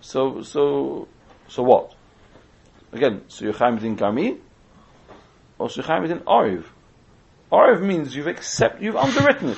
[0.02, 1.08] So, so,
[1.48, 1.94] so what?
[2.92, 4.40] Again, so you're within gami,
[5.70, 6.66] you're chaim within oriv.
[7.52, 9.58] Oriv means you've accept, you've underwritten it.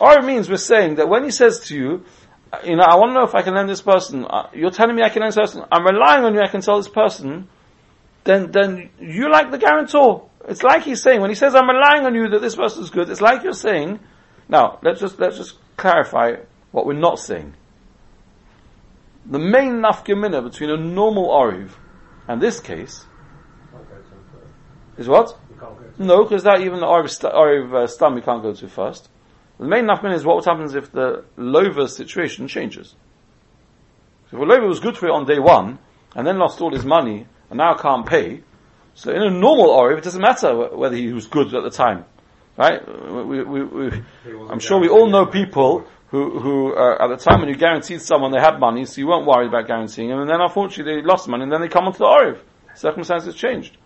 [0.00, 2.04] Oriv means we're saying that when he says to you,
[2.64, 4.94] you know, I want to know if I can lend this person, uh, you're telling
[4.94, 7.48] me I can lend this person, I'm relying on you, I can tell this person,
[8.24, 10.28] then, then you like the guarantor.
[10.48, 12.90] It's like he's saying, when he says, I'm relying on you that this person is
[12.90, 14.00] good, it's like you're saying,
[14.48, 16.34] now, let's just, let's just clarify
[16.72, 17.54] what we're not saying.
[19.24, 21.70] The main nafkamina between a normal oriv
[22.28, 23.04] and this case
[23.70, 24.52] Can't go to him first.
[24.98, 25.38] Is what?
[25.98, 29.08] No, because that even the oriv, st- uh, stam we can't go to first.
[29.58, 32.94] The main nafkamina is what happens if the lover situation changes.
[34.30, 35.78] So if a lover was good for it on day one,
[36.14, 38.42] and then lost all his money, and now can't pay,
[38.94, 41.70] so in a normal oriv, it doesn't matter wh- whether he was good at the
[41.70, 42.04] time.
[42.56, 42.86] Right?
[42.86, 44.02] We, we, we,
[44.50, 48.02] I'm sure we all know people who, who uh, at the time when you guaranteed
[48.02, 51.02] someone they had money, so you weren't worried about guaranteeing them, and then unfortunately they
[51.06, 52.38] lost money, and then they come onto the Oriv.
[52.74, 53.78] Circumstances changed.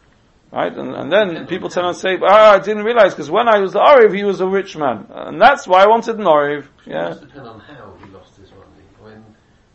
[0.57, 0.75] Right?
[0.75, 3.73] And, and then people turn and say, ah, I didn't realize, because when I was
[3.75, 5.07] the Oriv, he was a rich man.
[5.11, 6.61] And that's why I wanted an Oriv.
[6.61, 7.09] It Yeah?
[7.11, 8.85] must depend on how he lost his money.
[9.07, 9.23] When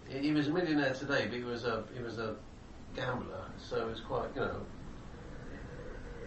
[0.10, 2.30] he he was a millionaire today, but he was a he was a
[2.96, 4.62] gambler, so it's quite you know.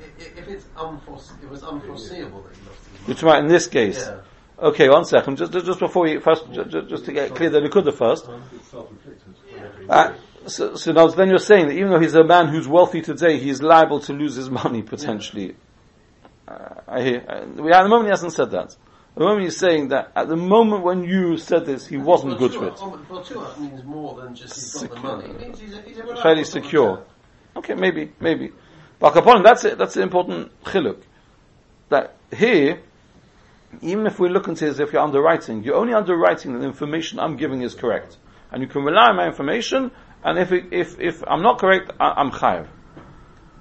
[0.01, 3.05] i- i- If it's unforeseen, it was unforeseeable that he lost his money.
[3.09, 3.99] Which might in this case.
[4.07, 4.69] Yeah.
[4.71, 5.37] Okay, one second.
[5.37, 8.29] Just, just before we, first, just, just to get clear the Nakuda first.
[8.55, 9.35] It's self-inflicted.
[9.51, 10.21] he Uh, did it.
[10.47, 13.39] So, so now then you're saying that even though he's a man who's wealthy today,
[13.39, 15.57] he's liable to lose his money potentially.
[16.47, 17.25] Uh, I hear.
[17.29, 18.77] Uh, we, at the moment he hasn't said that.
[19.15, 22.39] At the moment he's saying that at the moment when you said this, he wasn't
[22.39, 22.75] good for it.
[22.75, 25.31] Fortua means more than just he's got the money.
[25.31, 27.05] It means he's a, he's a Fairly secure.
[27.57, 28.51] Okay, maybe, maybe.
[28.99, 29.79] But upon that's it.
[29.79, 31.01] That's the important chiluk.
[31.91, 32.81] That here,
[33.83, 36.67] even if we look into it as if you're underwriting, you're only underwriting that the
[36.67, 38.17] information I'm giving is correct,
[38.51, 39.91] and you can rely on my information.
[40.25, 42.67] And if if if I'm not correct, I, I'm chayav.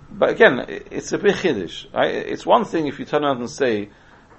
[0.10, 1.94] But again, it's a big chiddush.
[1.94, 2.14] Right?
[2.14, 3.90] It's one thing if you turn around and say,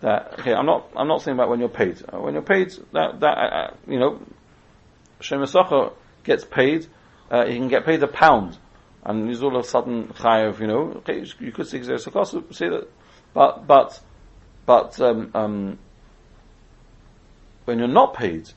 [0.04, 2.02] that okay, I'm not I'm not saying about when you're paid.
[2.12, 4.20] Uh, When you're paid, that that uh, uh, you know,
[5.20, 6.86] Shemasacha gets paid.
[7.30, 8.58] Uh, he can get paid a pound,
[9.02, 10.60] and he's all of a sudden chayav.
[10.60, 12.88] You know, okay, you could say Gzeres say that,
[13.32, 14.00] but but
[14.66, 15.78] but um, um,
[17.64, 18.50] when you're not paid,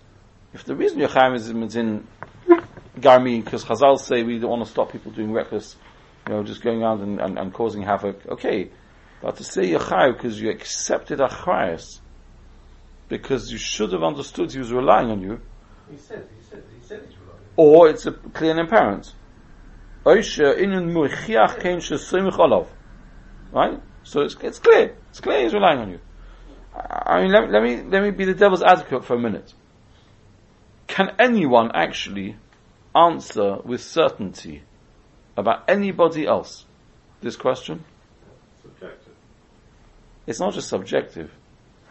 [0.53, 2.07] if the reason you're chayav is in
[3.01, 5.75] garmi because Chazal say we don't want to stop people doing reckless,
[6.27, 8.25] you know, just going around and, and, and causing havoc.
[8.27, 8.69] Okay,
[9.21, 11.99] but to say you're because you accepted achrayas,
[13.09, 15.41] because you should have understood he was relying on you,
[15.89, 17.39] He said, he said, he said he's relying.
[17.55, 19.13] or it's a clear and apparent.
[20.05, 22.67] Oisha inyan mu'chiach kein shesimich olav.
[23.51, 23.81] Right?
[24.03, 24.95] So it's, it's clear.
[25.09, 25.99] It's clear he's relying on you.
[26.75, 29.53] I I mean, let, let me, let me be the devil's advocate for a minute.
[30.87, 32.37] Can anyone actually
[32.97, 34.63] answer with certainty
[35.35, 36.65] about anybody else
[37.21, 37.83] this question?
[38.61, 39.13] Subjective.
[40.25, 41.31] It's not just subjective.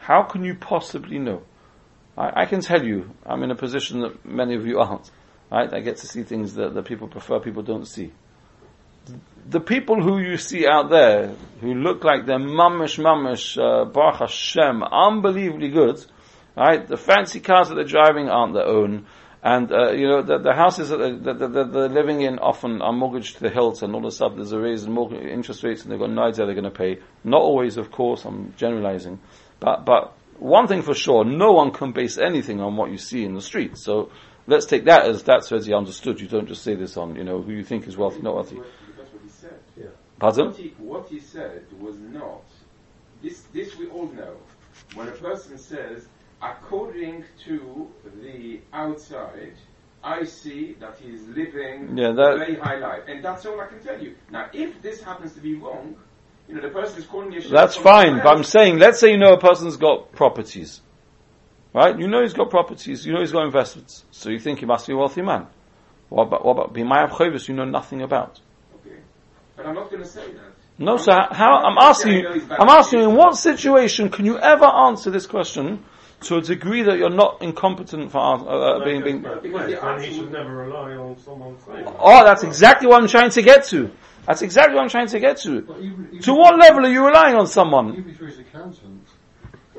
[0.01, 1.43] How can you possibly know?
[2.17, 5.11] I, I can tell you, I'm in a position that many of you aren't.
[5.51, 5.73] Right?
[5.73, 8.13] I get to see things that, that people prefer, people don't see.
[9.49, 14.19] The people who you see out there, who look like they're mamish mamish, uh, Baruch
[14.19, 16.05] Hashem, unbelievably good,
[16.57, 16.85] right?
[16.87, 19.07] The fancy cars that they're driving aren't their own.
[19.43, 22.83] And, uh, you know, the, the houses that they're, that, that they're living in often
[22.83, 25.25] are mortgaged to the hilt and all of a sudden there's a raise in mortgage,
[25.25, 26.99] interest rates and they've got no idea they're going to pay.
[27.23, 29.21] Not always, of course, I'm generalizing.
[29.61, 33.25] But, but one thing for sure, no one can base anything on what you see
[33.25, 33.79] in the street.
[33.79, 34.11] So
[34.47, 36.21] let's take that as that's already understood.
[36.21, 38.57] You don't just say this on, you know, who you think is wealthy, not wealthy.
[38.97, 39.59] That's what he said.
[39.77, 39.87] Yeah.
[40.19, 40.47] Pardon?
[40.47, 42.43] What he, what he said was not,
[43.23, 44.37] this, this we all know.
[44.95, 46.07] When a person says,
[46.43, 47.89] according to
[48.23, 49.55] the outside,
[50.03, 53.03] I see that he's living Yeah, that- a very high life.
[53.09, 54.15] And that's all I can tell you.
[54.31, 55.97] Now, if this happens to be wrong,
[56.49, 59.11] you know, the person is calling you a That's fine, but I'm saying, let's say
[59.11, 60.81] you know a person's got properties.
[61.75, 61.99] Right?
[61.99, 64.05] You know he's got properties, you know he's got investments.
[64.11, 65.47] So you think he must be a wealthy man.
[66.09, 68.41] What about, what about B'mayam Chovis you know nothing about?
[68.77, 68.97] Okay.
[69.57, 70.53] But I'm not going to say that.
[70.79, 74.39] No, so how, how I'm asking you, I'm asking you, in what situation can you
[74.39, 75.83] ever answer this question
[76.23, 80.07] to a degree that you're not incompetent for uh, uh, being, being, Because Because the
[80.07, 81.97] he should never rely on someone saying that.
[81.99, 83.91] Oh, that's exactly what I'm trying to get to.
[84.27, 85.63] That's exactly what I'm trying to get to.
[85.63, 87.93] But even, even To what level are you relying on someone?
[87.93, 89.07] Even if you're his accountant.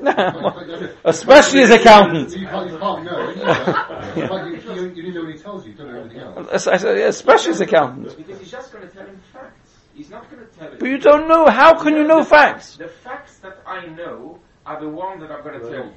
[1.04, 2.30] Especially as accountant.
[2.36, 3.30] You can't, you can't know.
[3.30, 3.36] You,
[4.22, 4.28] know.
[4.28, 6.48] But you, you, you know what he tells you, you don't know everything else.
[6.52, 8.16] Es- es- Especially as accountant.
[8.16, 9.70] Because he's just going to tell him facts.
[9.94, 10.78] He's not going to tell him.
[10.78, 12.76] But you don't know, how can you know facts?
[12.76, 15.92] The facts that I know are the ones that I'm going to tell you.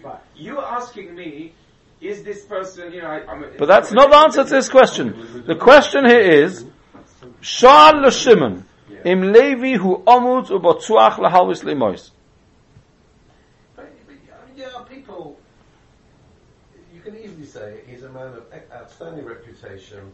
[0.46, 1.54] You're asking me,
[2.00, 4.70] is this person, you know, I, I'm a, But that's not the answer to this
[4.70, 5.44] question.
[5.46, 6.66] The question here is,
[7.42, 8.66] Shal Shimon,
[9.04, 12.12] im Levi hu omud ubotzuach lahalvis lemois.
[13.76, 15.38] But, but, I yeah, people.
[16.94, 20.14] You can easily say he's a man of outstanding reputation.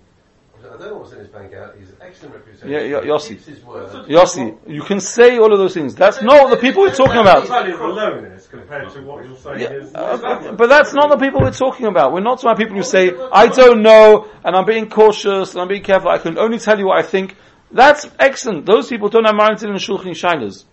[0.60, 1.78] I don't know what's in his bank account.
[1.80, 2.70] He's an excellent reputation.
[2.70, 3.30] Yeah, yeah, Yossi.
[3.30, 3.90] keeps his word.
[4.08, 5.96] Yossi, you can say all of those things.
[5.96, 7.48] That's not the people we're talking about.
[7.48, 9.94] value of aloneness compared to what you're saying Yeah, is.
[9.96, 12.14] uh, but that's not the people we're talking about.
[12.14, 15.62] We're not talking about people who say, I don't know, and I'm being cautious, and
[15.62, 17.36] I'm being careful, I can only tell you what I think.
[17.72, 18.66] That's excellent.
[18.66, 20.66] Those people don't have Mareh Dinar and Shulchan Shilas.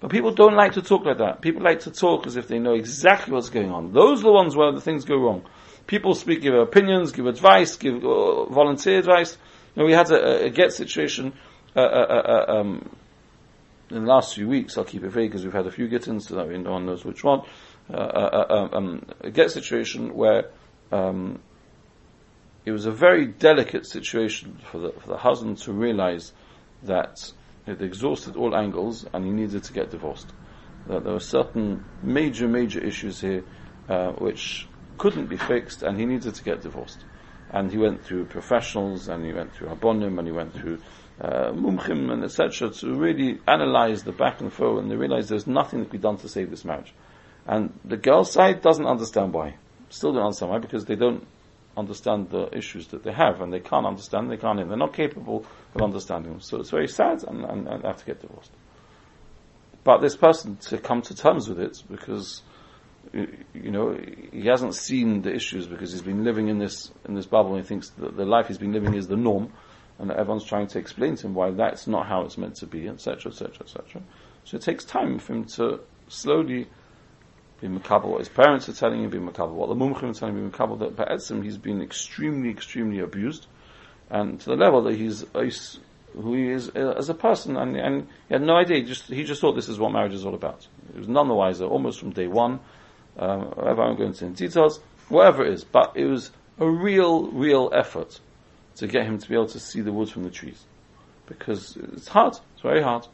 [0.00, 1.40] But people don't like to talk like that.
[1.40, 3.92] People like to talk as if they know exactly what's going on.
[3.92, 5.44] Those are the ones where the things go wrong.
[5.86, 9.36] People speak, give opinions, give advice, give uh, volunteer advice.
[9.74, 11.34] You know, we had a, a, get situation,
[11.76, 12.96] uh, uh, uh, uh, um,
[13.90, 16.20] in the last few weeks, I'll keep it vague because we've had a few Gittin,
[16.20, 17.42] so that no one knows which one.
[17.92, 20.50] Uh, uh, um, a get situation where
[20.90, 21.40] um,
[22.64, 26.32] it was a very delicate situation for the for the husband to realize
[26.84, 27.30] that
[27.66, 30.32] he'd exhausted all angles and he needed to get divorced.
[30.86, 33.44] That there were certain major major issues here
[34.16, 34.66] which
[34.98, 37.04] couldn't be fixed, and he needed to get divorced.
[37.50, 40.78] And he went through professionals, and he went through rabbonim, and he went through
[41.20, 42.70] uh, Mumchim, and etc.
[42.70, 46.02] to really analyze the back and forth, and they realized there's nothing that can be
[46.02, 46.92] done to save this marriage.
[47.46, 49.56] And the girl's side doesn't understand why.
[49.90, 51.26] Still don't understand why, because they don't
[51.76, 55.44] understand the issues that they have, and they can't understand, they can't, they're not capable
[55.74, 56.40] of understanding them.
[56.40, 58.50] So it's very sad, and, and, and have to get divorced.
[59.84, 62.42] But this person to come to terms with it, because
[63.12, 63.98] you know
[64.32, 67.62] he hasn't seen the issues because he's been living in this in this bubble, and
[67.62, 69.52] he thinks that the life he's been living is the norm,
[69.98, 72.66] and that everyone's trying to explain to him why that's not how it's meant to
[72.66, 74.02] be, etc., etc., etc.
[74.44, 76.68] So it takes time for him to slowly
[77.60, 80.36] be makabel what his parents are telling him, be makabel what the mumchim are telling
[80.36, 83.46] him, be makabel that Ba'etzim he's been extremely, extremely abused,
[84.10, 85.24] and to the level that he's
[86.14, 88.78] who he is uh, as a person, and, and he had no idea.
[88.78, 90.66] He just, he just thought this is what marriage is all about.
[90.92, 92.60] He was none the wiser, almost from day one.
[93.18, 97.70] Um, I'm going into in details, whatever it is, but it was a real, real
[97.72, 98.20] effort
[98.76, 100.64] to get him to be able to see the wood from the trees,
[101.26, 102.34] because it's hard.
[102.54, 103.06] It's very hard.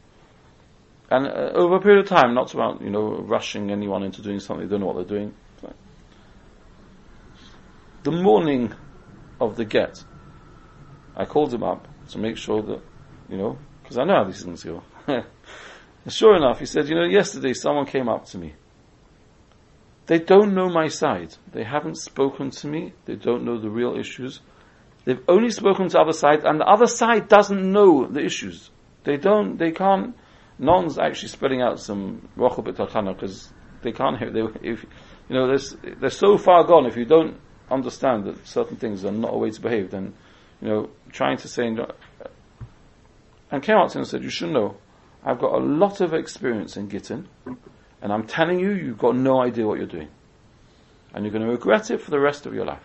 [1.11, 4.39] And uh, over a period of time, not about you know rushing anyone into doing
[4.39, 5.33] something they don't know what they're doing.
[8.03, 8.73] The morning
[9.39, 10.03] of the get,
[11.15, 12.81] I called him up to make sure that,
[13.29, 14.81] you know, because I know how these things go.
[16.07, 18.55] sure enough, he said, you know, yesterday someone came up to me.
[20.11, 21.37] They don't know my side.
[21.53, 22.91] They haven't spoken to me.
[23.05, 24.41] They don't know the real issues.
[25.05, 28.71] They've only spoken to the other side, and the other side doesn't know the issues.
[29.05, 30.13] They don't, they can't,
[30.59, 33.53] no one's actually spreading out some rochel b'tachana because
[33.83, 34.83] they can't hear, they, if,
[35.29, 37.37] you know, they're, they're so far gone, if you don't
[37.69, 40.13] understand that certain things are not a way to behave, then,
[40.59, 44.75] you know, trying to say, and came out to him and said, you should know,
[45.23, 47.29] I've got a lot of experience in Gittin,
[48.01, 50.09] and I'm telling you, you've got no idea what you're doing.
[51.13, 52.83] And you're going to regret it for the rest of your life.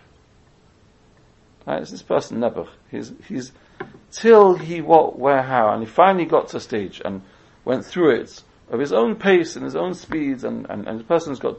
[1.67, 2.69] Right, it's this person, Nebuch.
[2.91, 3.53] He's, he's,
[4.13, 7.23] till he what, where, how, and he finally got to a stage and
[7.65, 11.05] went through it of his own pace and his own speeds, and, and, and the
[11.05, 11.57] person's got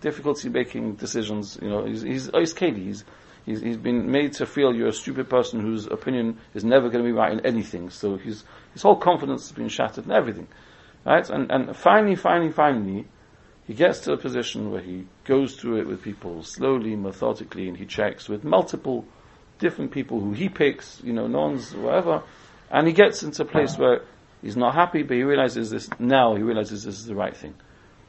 [0.00, 1.58] difficulty making decisions.
[1.60, 2.84] You know, he's he's he's Katie.
[2.84, 3.04] He's,
[3.44, 7.04] he's he's been made to feel you're a stupid person whose opinion is never going
[7.04, 7.90] to be right in anything.
[7.90, 10.48] So his his whole confidence has been shattered in everything,
[11.04, 11.28] right?
[11.28, 13.06] And and finally, finally, finally,
[13.66, 17.76] he gets to a position where he goes through it with people slowly, methodically, and
[17.76, 19.04] he checks with multiple
[19.58, 21.02] different people who he picks.
[21.02, 22.22] You know, no one's whatever,
[22.70, 24.02] and he gets into a place where
[24.42, 26.34] he's not happy, but he realizes this now.
[26.34, 27.54] He realizes this is the right thing.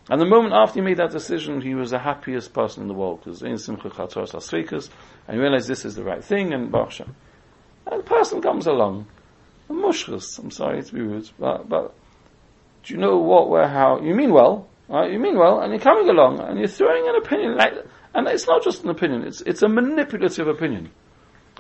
[0.09, 2.95] And the moment after he made that decision, he was the happiest person in the
[2.95, 4.89] world because in Simcha Chatoras Asrikas,
[5.27, 7.07] and he realized this is the right thing, and Barsha.
[7.85, 9.05] And the person comes along,
[9.69, 11.93] a mushras, I'm sorry to be rude, but, but
[12.83, 13.99] do you know what, where, how?
[14.01, 15.11] You mean well, right?
[15.11, 17.73] You mean well, and you're coming along, and you're throwing an opinion like,
[18.13, 20.89] and it's not just an opinion, it's, it's a manipulative opinion.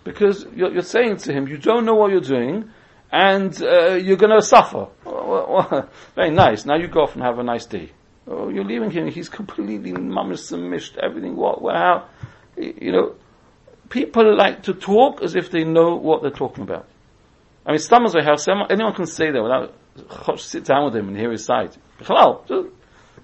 [0.03, 2.69] Because you're, you're saying to him, you don't know what you're doing,
[3.11, 4.87] and uh, you're going to suffer.
[6.15, 6.65] Very nice.
[6.65, 7.91] Now you go off and have a nice day.
[8.27, 9.07] Oh, you're leaving him.
[9.07, 11.35] He's completely mamish mished everything.
[11.35, 11.59] What?
[11.75, 12.07] How?
[12.55, 13.15] You know,
[13.89, 16.87] people like to talk as if they know what they're talking about.
[17.65, 19.73] I mean, Stammers how someone, anyone can say that without
[20.37, 21.75] sit down with him and hear his side.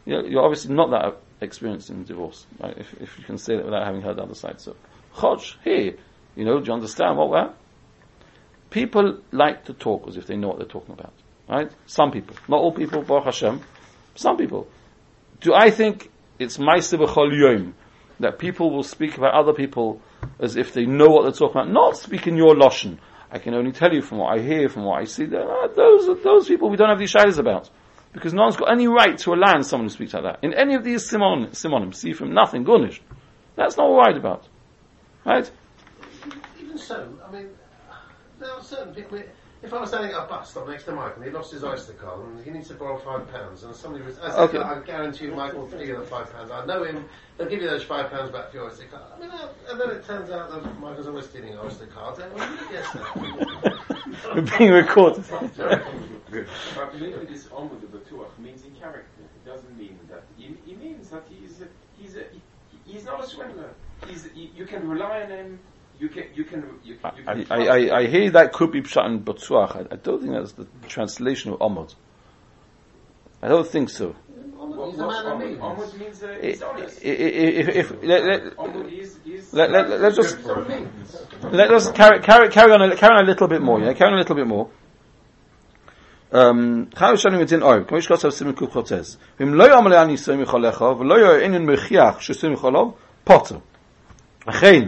[0.06, 2.78] You're obviously not that experienced in divorce, right?
[2.78, 4.62] If, if you can say that without having heard the other side.
[4.62, 4.76] So,
[5.16, 5.96] Chodge, here,
[6.36, 7.54] you know, do you understand what we're?
[8.70, 11.14] People like to talk as if they know what they're talking about,
[11.48, 11.72] right?
[11.86, 13.62] Some people, not all people, Baruch Hashem,
[14.16, 14.68] some people.
[15.42, 17.76] Do I think it's Maisa B'chol Yom
[18.20, 20.02] that people will speak about other people
[20.40, 21.72] as if they know what they're talking about?
[21.72, 22.98] Not speaking your Lashon.
[23.36, 25.26] I can only tell you from what I hear, from what I see.
[25.26, 27.70] Uh, those are those people we don't have these shilas about.
[28.14, 30.40] Because no one's got any right to align someone who speaks like that.
[30.42, 33.02] In any of these simon, simonim, see from nothing, gunish.
[33.58, 34.48] That's not what we're about.
[35.26, 35.52] Right?
[36.62, 37.50] Even so, I mean,
[38.40, 39.22] there are certain people,
[39.64, 41.64] if I was standing at a bus stop next to Michael and he lost his
[41.64, 44.60] Oyster card and he needs to borrow five pounds and somebody was, I, Okay.
[44.60, 46.52] I guarantee you Michael will give you the five pounds.
[46.52, 47.06] I know him,
[47.38, 49.04] they'll give you those five pounds back for your Oyster card.
[49.16, 52.20] I mean, uh, and then it turns out that Michael's always stealing Oyster cards.
[52.20, 54.36] And well, you guess that.
[54.36, 55.24] We're being recorded.
[56.76, 59.22] But really, this Omud Batuach means in character.
[59.22, 60.24] It doesn't mean that.
[60.38, 62.24] It, it means that he's a, he's a,
[62.84, 63.70] he's not a swindler.
[64.08, 65.60] He's you, you can rely on him.
[66.01, 67.93] You can you can you, can- you can I, trust I, him.
[67.93, 69.77] I, I hear that could be pshat in Batsuach.
[69.77, 71.95] I, I don't think that's the translation of Omod.
[73.43, 74.07] I don't think so.
[74.09, 75.47] What- He's a what's man of Omud?
[75.47, 75.61] means.
[75.61, 77.01] Omud means uh, I- he's honest.
[77.05, 79.53] I- I- If, if, let, let, Omud is is.
[79.53, 81.17] let, let, let's just He's a means.
[81.53, 83.79] let us carry, carry, carry on a, carry on a little bit more.
[83.81, 84.69] Yeah, carry on a little bit more.
[86.33, 89.17] Um, חייב שנים את דין אוהב, כמו שכתוב סימן ק"ח"ץ.
[89.41, 92.91] ואם לא יאמר לי אני סומך עליך, ולא יהיה עניין מוכיח שסומך עליו,
[93.25, 93.57] פוטר.
[94.49, 94.81] לכן,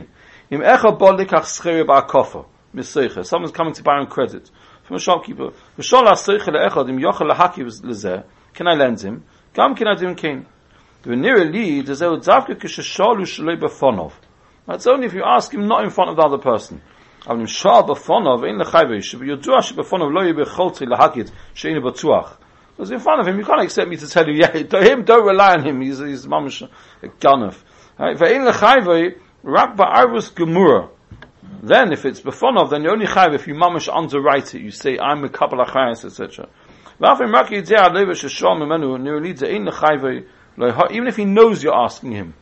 [0.53, 2.42] אם אחד בא לקח שכירי בעקופה,
[2.74, 4.50] מסייכה, someone's coming to borrow credit,
[4.86, 8.16] from a shopkeeper, ושאול השכירי לאחד, אם יוכל להקיב לזה,
[8.55, 9.32] can I lend him?
[9.57, 10.38] גם כן הדין כן.
[11.07, 14.09] ונראה לי, דזהו דווקא כששאלו שלא בפוניו.
[14.68, 16.74] That's only if you ask him not in front of the other person.
[17.28, 22.38] אבל אם שאל בפוניו, אין לחייבי, שביודוע שבפוניו לא יהיה ביכולתי להגיד שאין בטוח.
[22.78, 25.05] Because in front of him, you can't expect me to tell you, yeah, to him,
[25.05, 26.62] don't rely on him, he's, he's mamish
[27.03, 27.53] a gunner.
[27.98, 28.16] Right?
[28.18, 29.11] ואין לחייבי,
[29.47, 30.89] Rak ba'arus gemura.
[31.63, 34.61] Then, if it's befonov, then you only chayv if you mamish underwrite it.
[34.61, 36.49] You say, I'm a kabbalah chayas, etc.
[40.91, 42.33] Even if he knows you're asking him.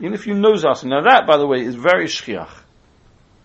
[0.00, 0.88] Even if he knows asking.
[0.88, 2.62] Now that, by the way, is very shchiach.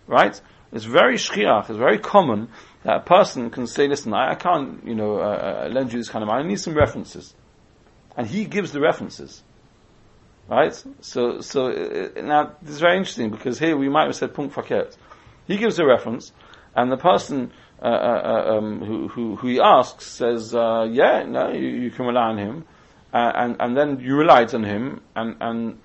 [0.07, 0.39] Right?
[0.71, 1.69] It's very shchiach.
[1.69, 2.47] It's very common
[2.83, 5.99] that a person can say, listen, I, I can't, you know, uh, uh lend you
[5.99, 6.45] this kind of money.
[6.45, 7.33] I need some references.
[8.15, 9.43] And he gives the references.
[10.47, 10.83] Right?
[11.01, 14.55] So, so, uh, now, this is very interesting because here we might have said punkt
[14.55, 14.95] faket.
[15.47, 16.31] He gives a reference,
[16.75, 21.23] and the person, uh, uh, uh, um, who, who, who he asks says, uh, yeah,
[21.23, 22.65] no, you, you can rely on him,
[23.13, 25.79] uh, and, and then you relied on him, and, and,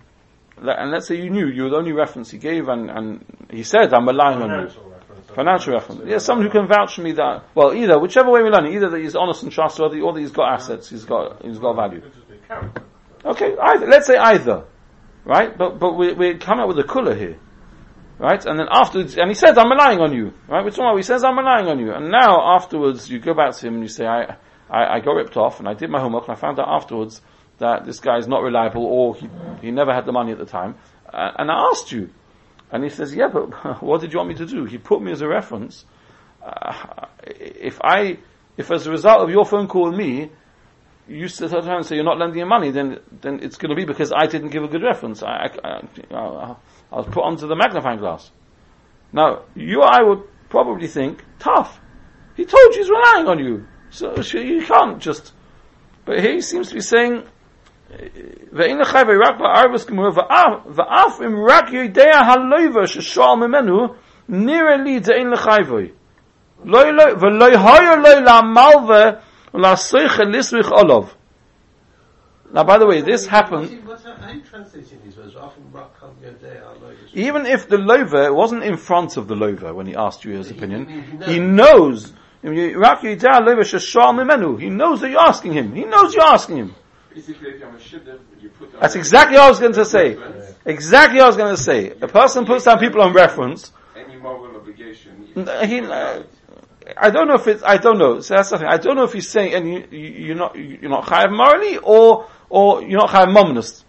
[0.57, 3.63] and let's say you knew you were the only reference he gave, and, and he
[3.63, 4.71] said, I'm relying on you.
[5.35, 6.03] Financial reference.
[6.07, 8.75] Yeah, someone who can vouch for me that, well, either, whichever way we learn it,
[8.75, 11.77] either that he's honest and trustworthy, or that he's got assets, he's got, he's got
[11.77, 12.03] value.
[13.25, 14.65] Okay, either, let's say either.
[15.25, 15.57] Right?
[15.57, 17.39] But, but we, we come out with a colour here.
[18.19, 18.45] Right?
[18.45, 20.33] And then afterwards, and he says, I'm relying on you.
[20.49, 20.65] Right?
[20.65, 20.97] Which one?
[20.97, 21.93] He says, I'm relying on you.
[21.93, 24.37] And now afterwards, you go back to him and you say, I,
[24.71, 27.21] I, I got ripped off and I did my homework and I found out afterwards
[27.59, 29.29] that this guy is not reliable or he,
[29.61, 30.77] he never had the money at the time.
[31.13, 32.11] Uh, and I asked you.
[32.71, 34.65] And he says, yeah, but what did you want me to do?
[34.65, 35.85] He put me as a reference.
[36.43, 38.19] Uh, if I,
[38.57, 40.31] if as a result of your phone call me,
[41.09, 44.13] you and say you're not lending him money, then then it's going to be because
[44.13, 45.23] I didn't give a good reference.
[45.23, 45.81] I, I,
[46.11, 46.57] I,
[46.93, 48.31] I was put onto the magnifying glass.
[49.13, 51.81] Now, you I would probably think, tough.
[52.37, 53.67] He told you he's relying on you.
[53.91, 55.33] So, you can't just,
[56.05, 57.25] but he seems to be saying,
[72.51, 73.71] now, by the way, this happened.
[77.13, 80.51] Even if the lover wasn't in front of the lover when he asked you his
[80.51, 80.87] opinion,
[81.27, 82.13] he knows.
[82.43, 82.75] He knows
[85.01, 85.75] that you're asking him.
[85.75, 86.75] He knows you're asking him.
[88.81, 90.17] That's exactly what I was going to say.
[90.65, 91.91] Exactly what I was going to say.
[92.01, 93.73] A person puts down people on reference.
[93.97, 95.27] Any moral obligation.
[95.35, 96.23] He, uh,
[96.97, 98.21] I don't know if it's, I don't know.
[98.21, 98.69] So that's the thing.
[98.69, 102.29] I don't know if he's saying, and you, you're not, you're not chayav morally, or,
[102.49, 103.85] or you're not chayav momnus.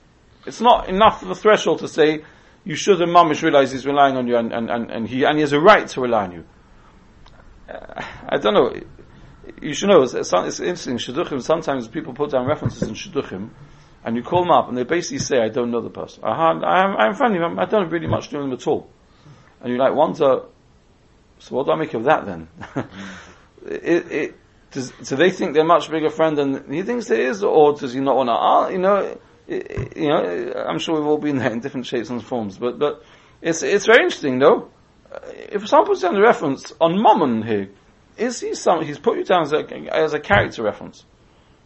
[0.45, 2.23] It's not enough of a threshold to say,
[2.65, 5.35] you should have mamish realize he's relying on you and, and, and, and he, and
[5.35, 6.45] he has a right to rely on you.
[7.69, 8.73] Uh, I don't know.
[9.61, 13.49] You should know, it's, it's interesting, shidduchim, sometimes people put down references in shidduchim,
[14.03, 16.23] and you call them up, and they basically say, I don't know the person.
[16.23, 16.63] I, I'm,
[16.97, 18.89] I'm friendly, I don't really much know them at all.
[19.61, 20.43] And you like wonder,
[21.39, 22.47] so what do I make of that then?
[23.65, 24.35] it, it,
[24.71, 27.93] does, do they think they're much bigger friend than he thinks they is, or does
[27.93, 28.33] he not want to?
[28.33, 29.17] Uh, you know,
[29.47, 30.53] it- you know.
[30.67, 33.01] I'm sure we've all been there in different shapes and forms, but but
[33.41, 34.69] it's it's very interesting though.
[35.11, 35.19] Uh,
[35.51, 37.69] If someone puts down a reference on Mammon here,
[38.15, 38.83] is he some?
[38.85, 41.03] He's put you down as a, as a character reference,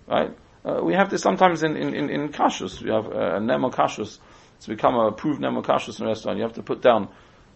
[0.07, 0.31] right?
[0.63, 2.81] Uh, we have this sometimes in in in, in kashrus.
[2.81, 4.19] We have uh, a nemo kashrus
[4.61, 6.37] to become a approved nemo kashrus in a restaurant.
[6.37, 7.09] You have to put down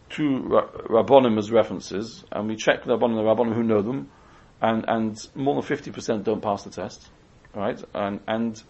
[0.09, 4.09] two rabbonim as references, and we check the rabbonim, the rabbonim who know them,
[4.61, 7.09] and and more than fifty percent don't pass the test,
[7.53, 7.81] right?
[7.93, 8.61] And and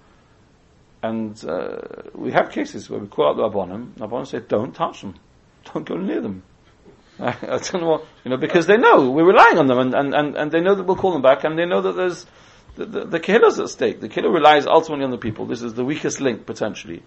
[1.04, 1.78] and uh,
[2.14, 5.16] we have cases where we call out the rabbonim, the rabbonim say, "Don't touch them,
[5.74, 6.44] don't go near them."
[7.20, 10.14] I, don't know what you know because they know we're relying on them, and, and,
[10.14, 12.26] and, and they know that we'll call them back, and they know that there's
[12.76, 14.00] the, the, the at stake.
[14.02, 15.48] The kehillah relies ultimately on the people.
[15.48, 17.02] This is the weakest link potentially,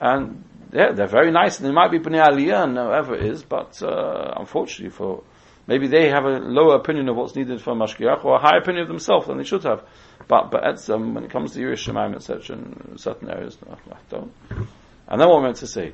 [0.00, 3.42] and yeah, they're very nice, and they might be bnei aliyah and whatever it is,
[3.42, 5.22] but uh, unfortunately for
[5.66, 8.82] maybe they have a lower opinion of what's needed for mashkiach or a higher opinion
[8.82, 9.82] of themselves than they should have.
[10.28, 14.32] But but at, when it comes to Yerushalayim, etc., in certain areas, no, I don't.
[15.08, 15.92] And then what I'm meant to say.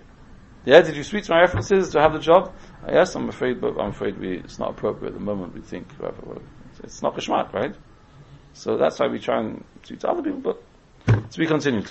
[0.66, 2.52] Yeah, did you speak to my references to have the job?
[2.82, 5.54] Uh, yes, I'm afraid, but I'm afraid we, it's not appropriate at the moment.
[5.54, 5.86] We think
[6.82, 7.74] it's- not geschmack, right?
[8.52, 11.88] So that's why we try and speak to other people, but to be continued.